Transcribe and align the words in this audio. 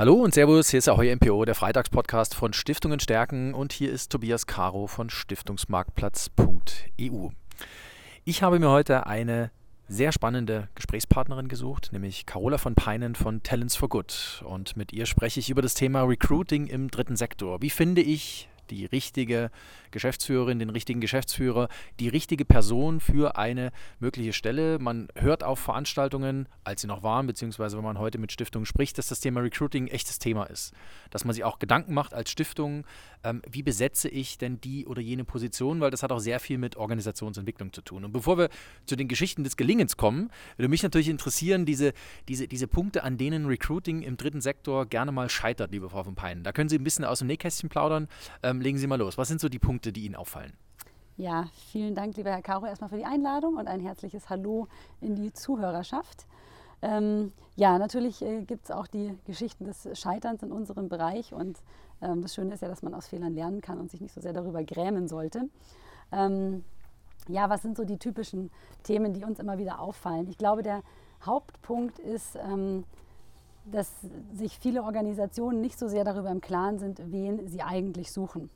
Hallo 0.00 0.14
und 0.14 0.32
Servus, 0.32 0.70
hier 0.70 0.78
ist 0.78 0.88
Ahoy 0.88 1.14
MPO, 1.14 1.44
der 1.44 1.54
Freitagspodcast 1.54 2.34
von 2.34 2.54
Stiftungen 2.54 3.00
stärken 3.00 3.52
und 3.52 3.70
hier 3.70 3.92
ist 3.92 4.10
Tobias 4.10 4.46
Caro 4.46 4.86
von 4.86 5.10
Stiftungsmarktplatz.eu. 5.10 7.28
Ich 8.24 8.42
habe 8.42 8.60
mir 8.60 8.70
heute 8.70 9.06
eine 9.06 9.50
sehr 9.88 10.12
spannende 10.12 10.70
Gesprächspartnerin 10.74 11.48
gesucht, 11.48 11.90
nämlich 11.92 12.24
Carola 12.24 12.56
von 12.56 12.74
Peinen 12.74 13.14
von 13.14 13.42
Talents 13.42 13.76
for 13.76 13.90
Good. 13.90 14.42
Und 14.46 14.74
mit 14.74 14.94
ihr 14.94 15.04
spreche 15.04 15.38
ich 15.38 15.50
über 15.50 15.60
das 15.60 15.74
Thema 15.74 16.04
Recruiting 16.04 16.66
im 16.66 16.90
dritten 16.90 17.16
Sektor. 17.16 17.60
Wie 17.60 17.68
finde 17.68 18.00
ich 18.00 18.48
die 18.70 18.86
richtige 18.86 19.50
Geschäftsführerin, 19.90 20.58
den 20.58 20.70
richtigen 20.70 21.00
Geschäftsführer, 21.00 21.68
die 21.98 22.08
richtige 22.08 22.44
Person 22.44 23.00
für 23.00 23.36
eine 23.36 23.72
mögliche 23.98 24.32
Stelle. 24.32 24.78
Man 24.78 25.08
hört 25.14 25.42
auf 25.42 25.58
Veranstaltungen, 25.58 26.48
als 26.64 26.82
sie 26.82 26.86
noch 26.86 27.02
waren, 27.02 27.26
beziehungsweise 27.26 27.76
wenn 27.76 27.84
man 27.84 27.98
heute 27.98 28.18
mit 28.18 28.32
Stiftungen 28.32 28.66
spricht, 28.66 28.98
dass 28.98 29.08
das 29.08 29.20
Thema 29.20 29.40
Recruiting 29.40 29.84
ein 29.84 29.88
echtes 29.88 30.18
Thema 30.18 30.44
ist. 30.44 30.72
Dass 31.10 31.24
man 31.24 31.34
sich 31.34 31.44
auch 31.44 31.58
Gedanken 31.58 31.94
macht 31.94 32.14
als 32.14 32.30
Stiftung, 32.30 32.84
ähm, 33.24 33.42
wie 33.50 33.62
besetze 33.62 34.08
ich 34.08 34.38
denn 34.38 34.60
die 34.60 34.86
oder 34.86 35.00
jene 35.00 35.24
Position, 35.24 35.80
weil 35.80 35.90
das 35.90 36.02
hat 36.02 36.12
auch 36.12 36.20
sehr 36.20 36.40
viel 36.40 36.58
mit 36.58 36.76
Organisationsentwicklung 36.76 37.72
zu 37.72 37.82
tun. 37.82 38.04
Und 38.04 38.12
bevor 38.12 38.38
wir 38.38 38.48
zu 38.86 38.96
den 38.96 39.08
Geschichten 39.08 39.44
des 39.44 39.56
Gelingens 39.56 39.96
kommen, 39.96 40.30
würde 40.56 40.68
mich 40.68 40.82
natürlich 40.82 41.08
interessieren, 41.08 41.66
diese, 41.66 41.92
diese, 42.28 42.48
diese 42.48 42.66
Punkte, 42.66 43.02
an 43.02 43.18
denen 43.18 43.46
Recruiting 43.46 44.02
im 44.02 44.16
dritten 44.16 44.40
Sektor 44.40 44.86
gerne 44.86 45.12
mal 45.12 45.28
scheitert, 45.28 45.72
liebe 45.72 45.90
Frau 45.90 46.04
von 46.04 46.14
Peinen. 46.14 46.44
Da 46.44 46.52
können 46.52 46.68
Sie 46.68 46.76
ein 46.76 46.84
bisschen 46.84 47.04
aus 47.04 47.18
dem 47.18 47.28
Nähkästchen 47.28 47.68
plaudern. 47.68 48.08
Ähm, 48.42 48.59
legen 48.60 48.78
Sie 48.78 48.86
mal 48.86 48.98
los. 48.98 49.18
Was 49.18 49.28
sind 49.28 49.40
so 49.40 49.48
die 49.48 49.58
Punkte, 49.58 49.92
die 49.92 50.04
Ihnen 50.04 50.16
auffallen? 50.16 50.52
Ja, 51.16 51.48
vielen 51.70 51.94
Dank, 51.94 52.16
lieber 52.16 52.30
Herr 52.30 52.42
Caro, 52.42 52.66
erstmal 52.66 52.88
für 52.88 52.96
die 52.96 53.04
Einladung 53.04 53.56
und 53.56 53.68
ein 53.68 53.80
herzliches 53.80 54.30
Hallo 54.30 54.68
in 55.00 55.16
die 55.16 55.32
Zuhörerschaft. 55.32 56.26
Ähm, 56.82 57.32
ja, 57.56 57.78
natürlich 57.78 58.22
äh, 58.22 58.42
gibt 58.42 58.64
es 58.64 58.70
auch 58.70 58.86
die 58.86 59.14
Geschichten 59.26 59.66
des 59.66 59.86
Scheiterns 59.98 60.42
in 60.42 60.50
unserem 60.50 60.88
Bereich 60.88 61.34
und 61.34 61.58
ähm, 62.00 62.22
das 62.22 62.34
Schöne 62.34 62.54
ist 62.54 62.62
ja, 62.62 62.68
dass 62.68 62.82
man 62.82 62.94
aus 62.94 63.08
Fehlern 63.08 63.34
lernen 63.34 63.60
kann 63.60 63.78
und 63.78 63.90
sich 63.90 64.00
nicht 64.00 64.14
so 64.14 64.20
sehr 64.22 64.32
darüber 64.32 64.64
grämen 64.64 65.08
sollte. 65.08 65.50
Ähm, 66.10 66.64
ja, 67.28 67.50
was 67.50 67.60
sind 67.62 67.76
so 67.76 67.84
die 67.84 67.98
typischen 67.98 68.50
Themen, 68.82 69.12
die 69.12 69.24
uns 69.24 69.38
immer 69.38 69.58
wieder 69.58 69.80
auffallen? 69.80 70.26
Ich 70.28 70.38
glaube, 70.38 70.62
der 70.62 70.82
Hauptpunkt 71.24 71.98
ist, 71.98 72.36
ähm, 72.36 72.84
dass 73.64 73.92
sich 74.32 74.58
viele 74.58 74.82
Organisationen 74.82 75.60
nicht 75.60 75.78
so 75.78 75.88
sehr 75.88 76.04
darüber 76.04 76.30
im 76.30 76.40
Klaren 76.40 76.78
sind, 76.78 77.00
wen 77.10 77.46
sie 77.48 77.62
eigentlich 77.62 78.12
suchen. 78.12 78.50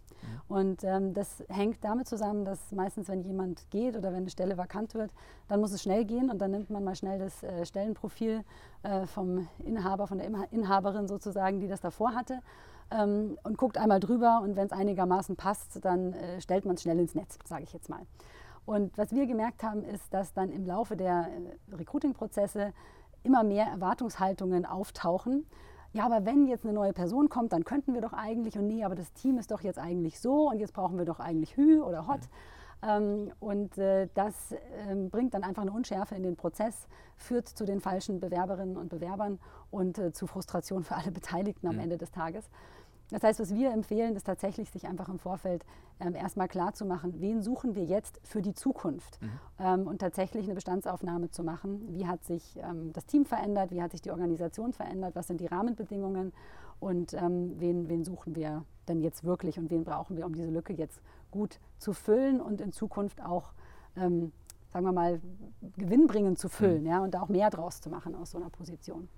Und 0.48 0.84
ähm, 0.84 1.14
das 1.14 1.42
hängt 1.48 1.82
damit 1.82 2.08
zusammen, 2.08 2.44
dass 2.44 2.72
meistens, 2.72 3.08
wenn 3.08 3.22
jemand 3.22 3.70
geht 3.70 3.96
oder 3.96 4.10
wenn 4.10 4.22
eine 4.22 4.30
Stelle 4.30 4.56
vakant 4.56 4.94
wird, 4.94 5.10
dann 5.48 5.60
muss 5.60 5.72
es 5.72 5.82
schnell 5.82 6.04
gehen 6.04 6.30
und 6.30 6.38
dann 6.38 6.50
nimmt 6.50 6.70
man 6.70 6.84
mal 6.84 6.94
schnell 6.94 7.18
das 7.18 7.42
äh, 7.42 7.64
Stellenprofil 7.64 8.44
äh, 8.82 9.06
vom 9.06 9.48
Inhaber, 9.64 10.06
von 10.06 10.18
der 10.18 10.28
Inhaberin 10.50 11.08
sozusagen, 11.08 11.60
die 11.60 11.68
das 11.68 11.80
davor 11.80 12.14
hatte. 12.14 12.40
Ähm, 12.90 13.38
und 13.42 13.56
guckt 13.56 13.78
einmal 13.78 14.00
drüber 14.00 14.40
und 14.42 14.56
wenn 14.56 14.66
es 14.66 14.72
einigermaßen 14.72 15.36
passt, 15.36 15.84
dann 15.84 16.12
äh, 16.12 16.40
stellt 16.40 16.64
man 16.66 16.74
es 16.76 16.82
schnell 16.82 16.98
ins 16.98 17.14
Netz, 17.14 17.38
sage 17.44 17.62
ich 17.62 17.72
jetzt 17.72 17.88
mal. 17.88 18.02
Und 18.66 18.96
was 18.96 19.12
wir 19.12 19.26
gemerkt 19.26 19.62
haben, 19.62 19.84
ist, 19.84 20.12
dass 20.12 20.32
dann 20.32 20.50
im 20.50 20.66
Laufe 20.66 20.96
der 20.96 21.28
äh, 21.28 21.74
Recruiting-Prozesse 21.74 22.72
immer 23.24 23.42
mehr 23.42 23.66
Erwartungshaltungen 23.66 24.64
auftauchen 24.64 25.46
ja, 25.94 26.04
aber 26.06 26.26
wenn 26.26 26.48
jetzt 26.48 26.64
eine 26.64 26.74
neue 26.74 26.92
Person 26.92 27.28
kommt, 27.28 27.52
dann 27.52 27.64
könnten 27.64 27.94
wir 27.94 28.00
doch 28.00 28.12
eigentlich 28.12 28.58
und 28.58 28.66
nee, 28.66 28.84
aber 28.84 28.96
das 28.96 29.12
Team 29.12 29.38
ist 29.38 29.52
doch 29.52 29.60
jetzt 29.60 29.78
eigentlich 29.78 30.18
so 30.18 30.50
und 30.50 30.58
jetzt 30.58 30.74
brauchen 30.74 30.98
wir 30.98 31.04
doch 31.04 31.20
eigentlich 31.20 31.56
Hü 31.56 31.80
oder 31.80 32.08
Hot. 32.08 32.18
Mhm. 32.82 32.88
Ähm, 32.88 33.32
und 33.38 33.78
äh, 33.78 34.08
das 34.14 34.34
ähm, 34.88 35.08
bringt 35.08 35.34
dann 35.34 35.44
einfach 35.44 35.62
eine 35.62 35.70
Unschärfe 35.70 36.16
in 36.16 36.24
den 36.24 36.34
Prozess, 36.34 36.88
führt 37.16 37.48
zu 37.48 37.64
den 37.64 37.80
falschen 37.80 38.18
Bewerberinnen 38.18 38.76
und 38.76 38.88
Bewerbern 38.88 39.38
und 39.70 39.98
äh, 39.98 40.12
zu 40.12 40.26
Frustration 40.26 40.82
für 40.82 40.96
alle 40.96 41.12
Beteiligten 41.12 41.68
am 41.68 41.76
mhm. 41.76 41.82
Ende 41.82 41.96
des 41.96 42.10
Tages. 42.10 42.50
Das 43.10 43.22
heißt, 43.22 43.38
was 43.40 43.54
wir 43.54 43.70
empfehlen, 43.72 44.16
ist 44.16 44.24
tatsächlich, 44.24 44.70
sich 44.70 44.86
einfach 44.86 45.08
im 45.08 45.18
Vorfeld 45.18 45.64
ähm, 46.00 46.14
erstmal 46.14 46.48
klar 46.48 46.72
zu 46.72 46.84
machen, 46.84 47.20
wen 47.20 47.42
suchen 47.42 47.74
wir 47.74 47.84
jetzt 47.84 48.18
für 48.24 48.42
die 48.42 48.54
Zukunft 48.54 49.20
mhm. 49.20 49.30
ähm, 49.58 49.86
und 49.86 49.98
tatsächlich 49.98 50.44
eine 50.44 50.54
Bestandsaufnahme 50.54 51.30
zu 51.30 51.44
machen. 51.44 51.86
Wie 51.90 52.06
hat 52.06 52.24
sich 52.24 52.56
ähm, 52.56 52.92
das 52.92 53.06
Team 53.06 53.24
verändert, 53.24 53.70
wie 53.70 53.82
hat 53.82 53.92
sich 53.92 54.02
die 54.02 54.10
Organisation 54.10 54.72
verändert, 54.72 55.14
was 55.14 55.26
sind 55.26 55.40
die 55.40 55.46
Rahmenbedingungen 55.46 56.32
und 56.80 57.14
ähm, 57.14 57.54
wen, 57.58 57.88
wen 57.88 58.04
suchen 58.04 58.34
wir 58.34 58.64
denn 58.88 59.00
jetzt 59.00 59.24
wirklich 59.24 59.58
und 59.58 59.70
wen 59.70 59.84
brauchen 59.84 60.16
wir, 60.16 60.26
um 60.26 60.34
diese 60.34 60.50
Lücke 60.50 60.72
jetzt 60.72 61.00
gut 61.30 61.60
zu 61.78 61.92
füllen 61.92 62.40
und 62.40 62.60
in 62.60 62.72
Zukunft 62.72 63.22
auch 63.22 63.52
ähm, 63.96 64.32
sagen 64.74 64.86
wir 64.86 64.92
mal, 64.92 65.20
gewinnbringend 65.76 66.38
zu 66.38 66.48
füllen 66.48 66.82
mhm. 66.82 66.88
ja, 66.88 66.98
und 67.00 67.14
da 67.14 67.22
auch 67.22 67.28
mehr 67.28 67.48
draus 67.48 67.80
zu 67.80 67.90
machen 67.90 68.16
aus 68.16 68.32
so 68.32 68.38
einer 68.38 68.50
Position. 68.50 69.08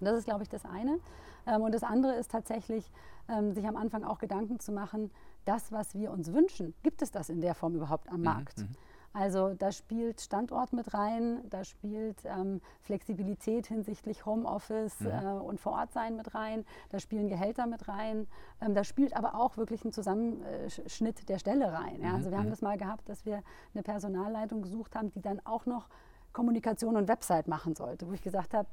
Das 0.00 0.18
ist, 0.18 0.24
glaube 0.24 0.42
ich, 0.42 0.48
das 0.48 0.64
eine. 0.64 0.98
Ähm, 1.46 1.62
und 1.62 1.74
das 1.74 1.82
andere 1.82 2.14
ist 2.14 2.30
tatsächlich, 2.30 2.90
ähm, 3.28 3.52
sich 3.52 3.66
am 3.66 3.76
Anfang 3.76 4.04
auch 4.04 4.18
Gedanken 4.18 4.60
zu 4.60 4.72
machen, 4.72 5.10
das, 5.44 5.72
was 5.72 5.94
wir 5.94 6.10
uns 6.10 6.32
wünschen, 6.32 6.74
gibt 6.82 7.02
es 7.02 7.10
das 7.10 7.30
in 7.30 7.40
der 7.40 7.54
Form 7.54 7.74
überhaupt 7.74 8.08
am 8.10 8.18
mhm, 8.18 8.24
Markt? 8.24 8.58
Mhm. 8.58 8.68
Also 9.12 9.54
da 9.54 9.72
spielt 9.72 10.20
Standort 10.20 10.72
mit 10.72 10.94
rein, 10.94 11.40
da 11.50 11.64
spielt 11.64 12.18
ähm, 12.24 12.60
Flexibilität 12.80 13.66
hinsichtlich 13.66 14.24
Homeoffice 14.24 15.00
mhm. 15.00 15.08
äh, 15.08 15.32
und 15.32 15.58
Vorortsein 15.58 16.14
mit 16.14 16.32
rein, 16.34 16.64
da 16.90 17.00
spielen 17.00 17.28
Gehälter 17.28 17.66
mit 17.66 17.88
rein, 17.88 18.28
ähm, 18.60 18.72
da 18.72 18.84
spielt 18.84 19.16
aber 19.16 19.34
auch 19.34 19.56
wirklich 19.56 19.84
ein 19.84 19.92
Zusammenschnitt 19.92 21.28
der 21.28 21.38
Stelle 21.38 21.72
rein. 21.72 22.00
Ja? 22.00 22.14
Also 22.14 22.30
wir 22.30 22.38
haben 22.38 22.46
mhm. 22.46 22.50
das 22.50 22.62
mal 22.62 22.78
gehabt, 22.78 23.08
dass 23.08 23.26
wir 23.26 23.42
eine 23.74 23.82
Personalleitung 23.82 24.62
gesucht 24.62 24.94
haben, 24.94 25.10
die 25.10 25.22
dann 25.22 25.40
auch 25.44 25.66
noch 25.66 25.88
Kommunikation 26.32 26.96
und 26.96 27.08
Website 27.08 27.48
machen 27.48 27.74
sollte, 27.74 28.06
wo 28.06 28.12
ich 28.12 28.22
gesagt 28.22 28.54
habe, 28.54 28.68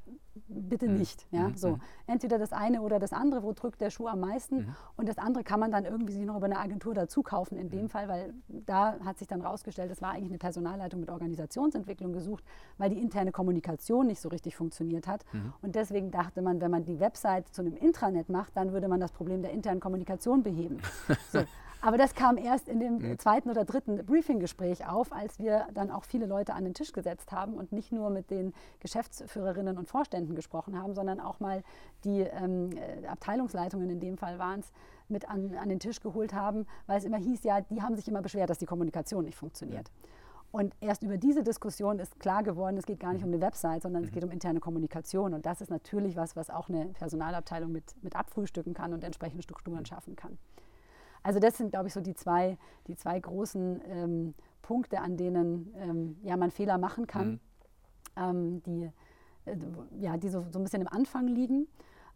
bitte 0.48 0.88
mhm. 0.88 0.98
nicht. 0.98 1.26
Ja? 1.30 1.48
Mhm. 1.48 1.56
So, 1.56 1.70
mhm. 1.70 1.80
entweder 2.06 2.38
das 2.38 2.52
eine 2.52 2.82
oder 2.82 2.98
das 2.98 3.12
andere, 3.12 3.42
wo 3.42 3.52
drückt 3.52 3.80
der 3.80 3.90
Schuh 3.90 4.06
am 4.06 4.20
meisten 4.20 4.58
mhm. 4.58 4.76
und 4.96 5.08
das 5.08 5.18
andere 5.18 5.44
kann 5.44 5.60
man 5.60 5.70
dann 5.70 5.84
irgendwie 5.84 6.12
sich 6.12 6.24
noch 6.24 6.36
über 6.36 6.46
eine 6.46 6.58
Agentur 6.58 6.94
dazu 6.94 7.22
kaufen 7.22 7.56
in 7.58 7.70
dem. 7.70 7.88
Fall, 7.88 8.08
weil 8.08 8.34
da 8.48 8.98
hat 9.04 9.18
sich 9.18 9.28
dann 9.28 9.40
rausgestellt, 9.40 9.90
es 9.90 10.02
war 10.02 10.10
eigentlich 10.10 10.30
eine 10.30 10.38
Personalleitung 10.38 11.00
mit 11.00 11.10
Organisationsentwicklung 11.10 12.12
gesucht, 12.12 12.44
weil 12.76 12.90
die 12.90 13.00
interne 13.00 13.32
Kommunikation 13.32 14.06
nicht 14.06 14.20
so 14.20 14.28
richtig 14.28 14.56
funktioniert 14.56 15.06
hat 15.06 15.24
mhm. 15.32 15.52
und 15.62 15.74
deswegen 15.74 16.10
dachte 16.10 16.42
man, 16.42 16.60
wenn 16.60 16.70
man 16.70 16.84
die 16.84 17.00
Website 17.00 17.48
zu 17.48 17.62
einem 17.62 17.76
Intranet 17.76 18.28
macht, 18.28 18.56
dann 18.56 18.72
würde 18.72 18.88
man 18.88 19.00
das 19.00 19.12
Problem 19.12 19.42
der 19.42 19.52
internen 19.52 19.80
Kommunikation 19.80 20.42
beheben. 20.42 20.78
So. 21.32 21.40
Aber 21.80 21.96
das 21.96 22.14
kam 22.14 22.36
erst 22.36 22.68
in 22.68 22.80
dem 22.80 22.98
mhm. 22.98 23.18
zweiten 23.18 23.50
oder 23.50 23.64
dritten 23.64 24.04
Briefinggespräch 24.04 24.88
auf, 24.88 25.12
als 25.12 25.38
wir 25.38 25.68
dann 25.74 25.90
auch 25.90 26.04
viele 26.04 26.26
Leute 26.26 26.54
an 26.54 26.64
den 26.64 26.74
Tisch 26.74 26.92
gesetzt 26.92 27.30
haben 27.30 27.54
und 27.54 27.72
nicht 27.72 27.92
nur 27.92 28.10
mit 28.10 28.30
den 28.30 28.52
Geschäftsführerinnen 28.80 29.78
und 29.78 29.88
Vorständen 29.88 30.34
gesprochen 30.34 30.80
haben, 30.80 30.94
sondern 30.94 31.20
auch 31.20 31.38
mal 31.40 31.62
die 32.04 32.20
ähm, 32.20 32.70
äh, 32.72 33.06
Abteilungsleitungen, 33.06 33.90
in 33.90 34.00
dem 34.00 34.16
Fall 34.18 34.38
waren 34.38 34.60
es, 34.60 34.72
mit 35.08 35.28
an, 35.28 35.54
an 35.54 35.68
den 35.68 35.80
Tisch 35.80 36.00
geholt 36.00 36.34
haben, 36.34 36.66
weil 36.86 36.98
es 36.98 37.04
immer 37.04 37.16
hieß, 37.16 37.44
ja, 37.44 37.60
die 37.62 37.80
haben 37.80 37.96
sich 37.96 38.06
immer 38.08 38.20
beschwert, 38.20 38.50
dass 38.50 38.58
die 38.58 38.66
Kommunikation 38.66 39.24
nicht 39.24 39.38
funktioniert. 39.38 39.90
Und 40.50 40.74
erst 40.80 41.02
über 41.02 41.18
diese 41.18 41.42
Diskussion 41.42 41.98
ist 41.98 42.18
klar 42.20 42.42
geworden, 42.42 42.76
es 42.78 42.86
geht 42.86 43.00
gar 43.00 43.12
nicht 43.12 43.22
um 43.22 43.30
eine 43.30 43.40
Website, 43.40 43.82
sondern 43.82 44.04
es 44.04 44.10
mhm. 44.10 44.14
geht 44.14 44.24
um 44.24 44.30
interne 44.30 44.60
Kommunikation. 44.60 45.34
Und 45.34 45.44
das 45.44 45.60
ist 45.60 45.70
natürlich 45.70 46.16
was, 46.16 46.36
was 46.36 46.48
auch 46.50 46.68
eine 46.68 46.86
Personalabteilung 46.86 47.70
mit, 47.70 47.94
mit 48.02 48.16
abfrühstücken 48.16 48.72
kann 48.72 48.94
und 48.94 49.04
entsprechende 49.04 49.42
Strukturen 49.42 49.84
schaffen 49.84 50.16
kann. 50.16 50.38
Also 51.28 51.40
das 51.40 51.58
sind, 51.58 51.72
glaube 51.72 51.88
ich, 51.88 51.92
so 51.92 52.00
die 52.00 52.14
zwei, 52.14 52.56
die 52.86 52.96
zwei 52.96 53.20
großen 53.20 53.82
ähm, 53.84 54.34
Punkte, 54.62 55.02
an 55.02 55.18
denen 55.18 55.74
ähm, 55.76 56.16
ja, 56.22 56.38
man 56.38 56.50
Fehler 56.50 56.78
machen 56.78 57.06
kann, 57.06 57.32
mhm. 57.32 57.40
ähm, 58.16 58.62
die, 58.62 58.90
äh, 59.44 59.56
ja, 60.00 60.16
die 60.16 60.30
so, 60.30 60.46
so 60.50 60.58
ein 60.58 60.62
bisschen 60.62 60.80
im 60.80 60.88
Anfang 60.88 61.26
liegen. 61.26 61.68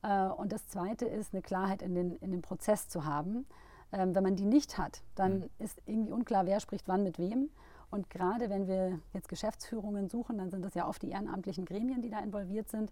Äh, 0.03 0.29
und 0.29 0.51
das 0.51 0.67
Zweite 0.67 1.05
ist, 1.05 1.35
eine 1.35 1.43
Klarheit 1.43 1.83
in 1.83 1.95
den, 1.95 2.17
in 2.17 2.31
den 2.31 2.41
Prozess 2.41 2.89
zu 2.89 3.05
haben. 3.05 3.45
Ähm, 3.93 4.15
wenn 4.15 4.23
man 4.23 4.35
die 4.35 4.47
nicht 4.47 4.79
hat, 4.79 5.03
dann 5.15 5.41
mhm. 5.41 5.51
ist 5.59 5.83
irgendwie 5.85 6.13
unklar, 6.13 6.47
wer 6.47 6.59
spricht 6.59 6.89
wann 6.89 7.03
mit 7.03 7.19
wem. 7.19 7.51
Und 7.91 8.09
gerade 8.09 8.49
wenn 8.49 8.67
wir 8.67 8.99
jetzt 9.13 9.29
Geschäftsführungen 9.29 10.09
suchen, 10.09 10.39
dann 10.39 10.51
sind 10.51 10.65
das 10.65 10.73
ja 10.73 10.89
oft 10.89 11.03
die 11.03 11.11
ehrenamtlichen 11.11 11.67
Gremien, 11.67 12.01
die 12.01 12.09
da 12.09 12.21
involviert 12.21 12.71
sind, 12.71 12.91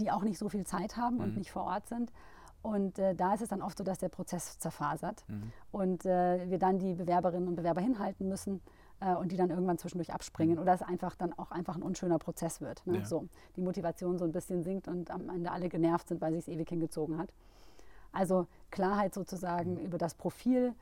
die 0.00 0.10
auch 0.10 0.22
nicht 0.22 0.38
so 0.38 0.48
viel 0.48 0.64
Zeit 0.64 0.96
haben 0.96 1.16
mhm. 1.16 1.24
und 1.24 1.36
nicht 1.36 1.50
vor 1.50 1.64
Ort 1.64 1.88
sind. 1.88 2.10
Und 2.62 2.98
äh, 2.98 3.14
da 3.14 3.34
ist 3.34 3.42
es 3.42 3.48
dann 3.48 3.62
oft 3.62 3.78
so, 3.78 3.84
dass 3.84 3.98
der 3.98 4.08
Prozess 4.08 4.58
zerfasert 4.58 5.24
mhm. 5.28 5.52
und 5.70 6.04
äh, 6.04 6.50
wir 6.50 6.58
dann 6.58 6.78
die 6.78 6.94
Bewerberinnen 6.94 7.48
und 7.48 7.54
Bewerber 7.54 7.80
hinhalten 7.80 8.28
müssen 8.28 8.60
äh, 9.00 9.14
und 9.14 9.30
die 9.30 9.36
dann 9.36 9.50
irgendwann 9.50 9.78
zwischendurch 9.78 10.12
abspringen 10.12 10.56
mhm. 10.56 10.62
oder 10.62 10.74
es 10.74 10.82
einfach 10.82 11.14
dann 11.14 11.32
auch 11.38 11.50
einfach 11.50 11.76
ein 11.76 11.82
unschöner 11.82 12.18
Prozess 12.18 12.60
wird. 12.60 12.86
Ne? 12.86 12.98
Ja. 12.98 13.04
So, 13.04 13.28
die 13.56 13.60
Motivation 13.60 14.18
so 14.18 14.24
ein 14.24 14.32
bisschen 14.32 14.64
sinkt 14.64 14.88
und 14.88 15.10
am 15.10 15.28
Ende 15.28 15.52
alle 15.52 15.68
genervt 15.68 16.08
sind, 16.08 16.20
weil 16.20 16.32
sich 16.32 16.40
es 16.40 16.48
ewig 16.48 16.68
hingezogen 16.68 17.16
hat. 17.18 17.32
Also 18.12 18.46
Klarheit 18.70 19.14
sozusagen 19.14 19.74
mhm. 19.74 19.80
über 19.80 19.98
das 19.98 20.14
Profil, 20.14 20.74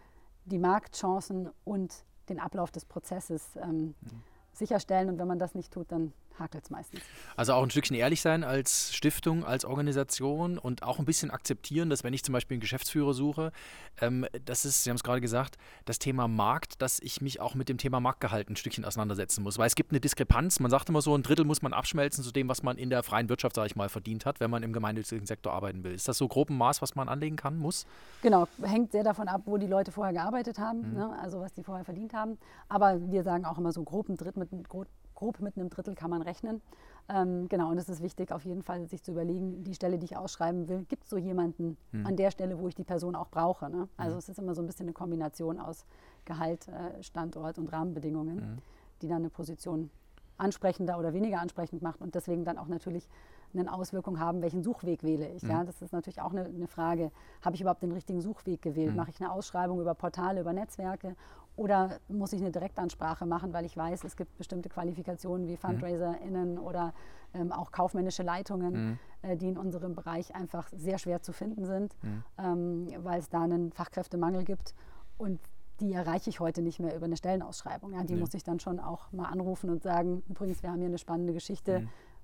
die 0.46 0.58
Marktchancen 0.58 1.50
und 1.64 2.05
den 2.28 2.40
Ablauf 2.40 2.70
des 2.70 2.84
Prozesses 2.84 3.56
ähm, 3.56 3.94
mhm. 4.00 4.23
Sicherstellen. 4.58 5.08
Und 5.08 5.19
wenn 5.19 5.29
man 5.29 5.38
das 5.38 5.55
nicht 5.55 5.73
tut, 5.73 5.91
dann 5.93 6.12
hakelt 6.38 6.64
es 6.64 6.70
meistens. 6.70 7.00
Also 7.37 7.55
auch 7.55 7.62
ein 7.62 7.70
Stückchen 7.70 7.97
ehrlich 7.97 8.20
sein 8.20 8.44
als 8.44 8.94
Stiftung, 8.94 9.44
als 9.44 9.64
Organisation 9.64 10.58
und 10.58 10.82
auch 10.82 10.99
ein 10.99 11.05
bisschen 11.05 11.31
akzeptieren, 11.31 11.91
dass 11.91 12.05
wenn 12.05 12.14
ich 12.14 12.25
zum 12.25 12.32
Beispiel 12.32 12.56
einen 12.56 12.61
Geschäftsführer 12.61 13.14
suche, 13.14 13.53
ähm, 14.00 14.26
das 14.44 14.64
ist, 14.64 14.85
Sie 14.85 14.91
haben 14.91 14.97
es 14.97 15.03
gerade 15.03 15.20
gesagt, 15.20 15.56
das 15.85 15.99
Thema 15.99 16.29
Markt, 16.29 16.82
dass 16.82 17.00
ich 17.00 17.20
mich 17.20 17.41
auch 17.41 17.55
mit 17.55 17.69
dem 17.69 17.79
Thema 17.79 18.00
Marktgehalt 18.00 18.50
ein 18.50 18.56
Stückchen 18.56 18.85
auseinandersetzen 18.85 19.43
muss. 19.43 19.58
Weil 19.58 19.67
es 19.67 19.75
gibt 19.75 19.93
eine 19.93 20.00
Diskrepanz, 20.00 20.61
man 20.61 20.70
sagt 20.70 20.88
immer 20.88 21.02
so, 21.02 21.17
ein 21.17 21.23
Drittel 21.23 21.44
muss 21.44 21.62
man 21.62 21.73
abschmelzen 21.73 22.23
zu 22.23 22.32
dem, 22.32 22.49
was 22.49 22.62
man 22.62 22.76
in 22.76 22.91
der 22.91 23.02
freien 23.02 23.29
Wirtschaft, 23.29 23.56
sage 23.56 23.69
ich 23.69 23.76
mal, 23.76 23.88
verdient 23.88 24.26
hat, 24.26 24.41
wenn 24.41 24.50
man 24.50 24.62
im 24.62 24.73
gemeinnützigen 24.73 25.26
Sektor 25.26 25.52
arbeiten 25.52 25.85
will. 25.85 25.94
Ist 25.94 26.09
das 26.09 26.19
so 26.19 26.29
grob 26.29 26.50
ein 26.50 26.59
Maß, 26.59 26.82
was 26.82 26.94
man 26.94 27.09
anlegen 27.09 27.37
kann, 27.37 27.56
muss? 27.56 27.87
Genau, 28.23 28.47
hängt 28.62 28.93
sehr 28.93 29.05
davon 29.05 29.29
ab, 29.29 29.43
wo 29.47 29.56
die 29.56 29.67
Leute 29.67 29.93
vorher 29.93 30.12
gearbeitet 30.12 30.59
haben, 30.59 30.91
mhm. 30.91 30.94
ne? 30.94 31.19
also 31.20 31.41
was 31.41 31.52
die 31.55 31.62
vorher 31.62 31.85
verdient 31.85 32.12
haben. 32.12 32.38
Aber 32.69 33.00
wir 33.11 33.23
sagen 33.23 33.44
auch 33.44 33.59
immer 33.59 33.73
so 33.73 33.82
grob 33.82 34.09
ein 34.09 34.17
Drittel 34.17 34.46
mit, 34.53 34.69
grob, 34.69 35.41
mit 35.41 35.57
einem 35.57 35.71
Drittel 35.71 35.95
kann 35.95 36.11
man 36.11 36.23
rechnen. 36.23 36.63
Ähm, 37.09 37.49
genau, 37.49 37.71
und 37.71 37.79
es 37.79 37.89
ist 37.89 38.03
wichtig, 38.03 38.33
auf 38.33 38.45
jeden 38.45 38.63
Fall 38.63 38.87
sich 38.89 39.03
zu 39.03 39.13
überlegen, 39.13 39.63
die 39.63 39.75
Stelle, 39.75 39.99
die 39.99 40.07
ich 40.07 40.17
ausschreiben 40.17 40.69
will, 40.69 40.85
gibt 40.89 41.05
es 41.05 41.11
so 41.11 41.17
jemanden 41.17 41.77
mhm. 41.93 42.07
an 42.07 42.17
der 42.17 42.31
Stelle, 42.31 42.59
wo 42.59 42.67
ich 42.67 42.75
die 42.75 42.85
Person 42.85 43.15
auch 43.15 43.29
brauche. 43.29 43.71
Ne? 43.71 43.89
Also 43.97 44.15
mhm. 44.15 44.19
es 44.19 44.29
ist 44.29 44.39
immer 44.39 44.55
so 44.55 44.63
ein 44.63 44.67
bisschen 44.67 44.87
eine 44.87 44.93
Kombination 44.93 45.61
aus 45.61 45.85
Gehalt, 46.25 46.67
äh, 46.69 47.03
Standort 47.03 47.59
und 47.59 47.73
Rahmenbedingungen, 47.73 48.37
mhm. 48.37 48.59
die 49.03 49.09
dann 49.09 49.19
eine 49.19 49.31
Position 49.31 49.91
ansprechender 50.39 50.99
oder 50.99 51.15
weniger 51.15 51.41
ansprechend 51.41 51.81
macht 51.81 52.01
und 52.03 52.15
deswegen 52.15 52.45
dann 52.45 52.59
auch 52.59 52.67
natürlich 52.67 53.09
eine 53.55 53.73
Auswirkung 53.73 54.19
haben, 54.19 54.43
welchen 54.43 54.63
Suchweg 54.63 55.03
wähle 55.03 55.31
ich. 55.33 55.43
Ja? 55.43 55.65
Das 55.65 55.81
ist 55.81 55.93
natürlich 55.93 56.21
auch 56.21 56.33
eine, 56.33 56.45
eine 56.45 56.67
Frage, 56.67 57.11
habe 57.41 57.55
ich 57.55 57.61
überhaupt 57.61 57.83
den 57.83 57.93
richtigen 57.93 58.21
Suchweg 58.21 58.61
gewählt? 58.61 58.91
Mhm. 58.91 58.97
Mache 58.97 59.11
ich 59.11 59.21
eine 59.21 59.33
Ausschreibung 59.33 59.81
über 59.81 59.95
Portale, 59.95 60.41
über 60.41 60.53
Netzwerke 60.53 61.17
oder 61.56 61.99
muss 62.08 62.32
ich 62.32 62.41
eine 62.41 62.53
Direktansprache 62.53 63.25
machen, 63.25 63.53
weil 63.53 63.64
ich 63.64 63.76
weiß, 63.76 64.05
es 64.05 64.17
gibt 64.17 64.37
bestimmte 64.37 64.69
Qualifikationen 64.69 65.49
wie 65.49 65.53
mhm. 65.53 65.58
FundraiserInnen 65.58 66.58
oder 66.58 66.93
ähm, 67.35 67.50
auch 67.50 67.73
kaufmännische 67.73 68.23
Leitungen, 68.23 68.73
mhm. 68.73 68.99
äh, 69.23 69.37
die 69.37 69.49
in 69.49 69.56
unserem 69.56 69.94
Bereich 69.94 70.35
einfach 70.35 70.69
sehr 70.75 70.99
schwer 70.99 71.23
zu 71.23 71.32
finden 71.32 71.64
sind, 71.64 71.97
mhm. 72.03 72.25
ähm, 72.38 72.88
weil 73.05 73.19
es 73.20 73.31
da 73.31 73.43
einen 73.43 73.73
Fachkräftemangel 73.73 74.44
gibt. 74.44 74.75
Und 75.17 75.41
die 75.81 75.93
erreiche 75.93 76.31
ich 76.31 76.41
heute 76.41 76.62
nicht 76.62 76.79
mehr 76.79 76.94
über 76.94 77.06
eine 77.06 77.17
Stellenausschreibung. 77.17 77.93
Ja, 77.94 78.05
die 78.05 78.14
ja. 78.14 78.20
muss 78.20 78.35
ich 78.35 78.44
dann 78.44 78.61
schon 78.61 78.79
auch 78.79 79.11
mal 79.12 79.26
anrufen 79.26 79.70
und 79.70 79.82
sagen, 79.82 80.23
übrigens, 80.29 80.62
wir 80.62 80.70
haben 80.70 80.79
hier 80.79 80.88
eine 80.88 80.99
spannende 80.99 81.32
Geschichte, 81.32 81.81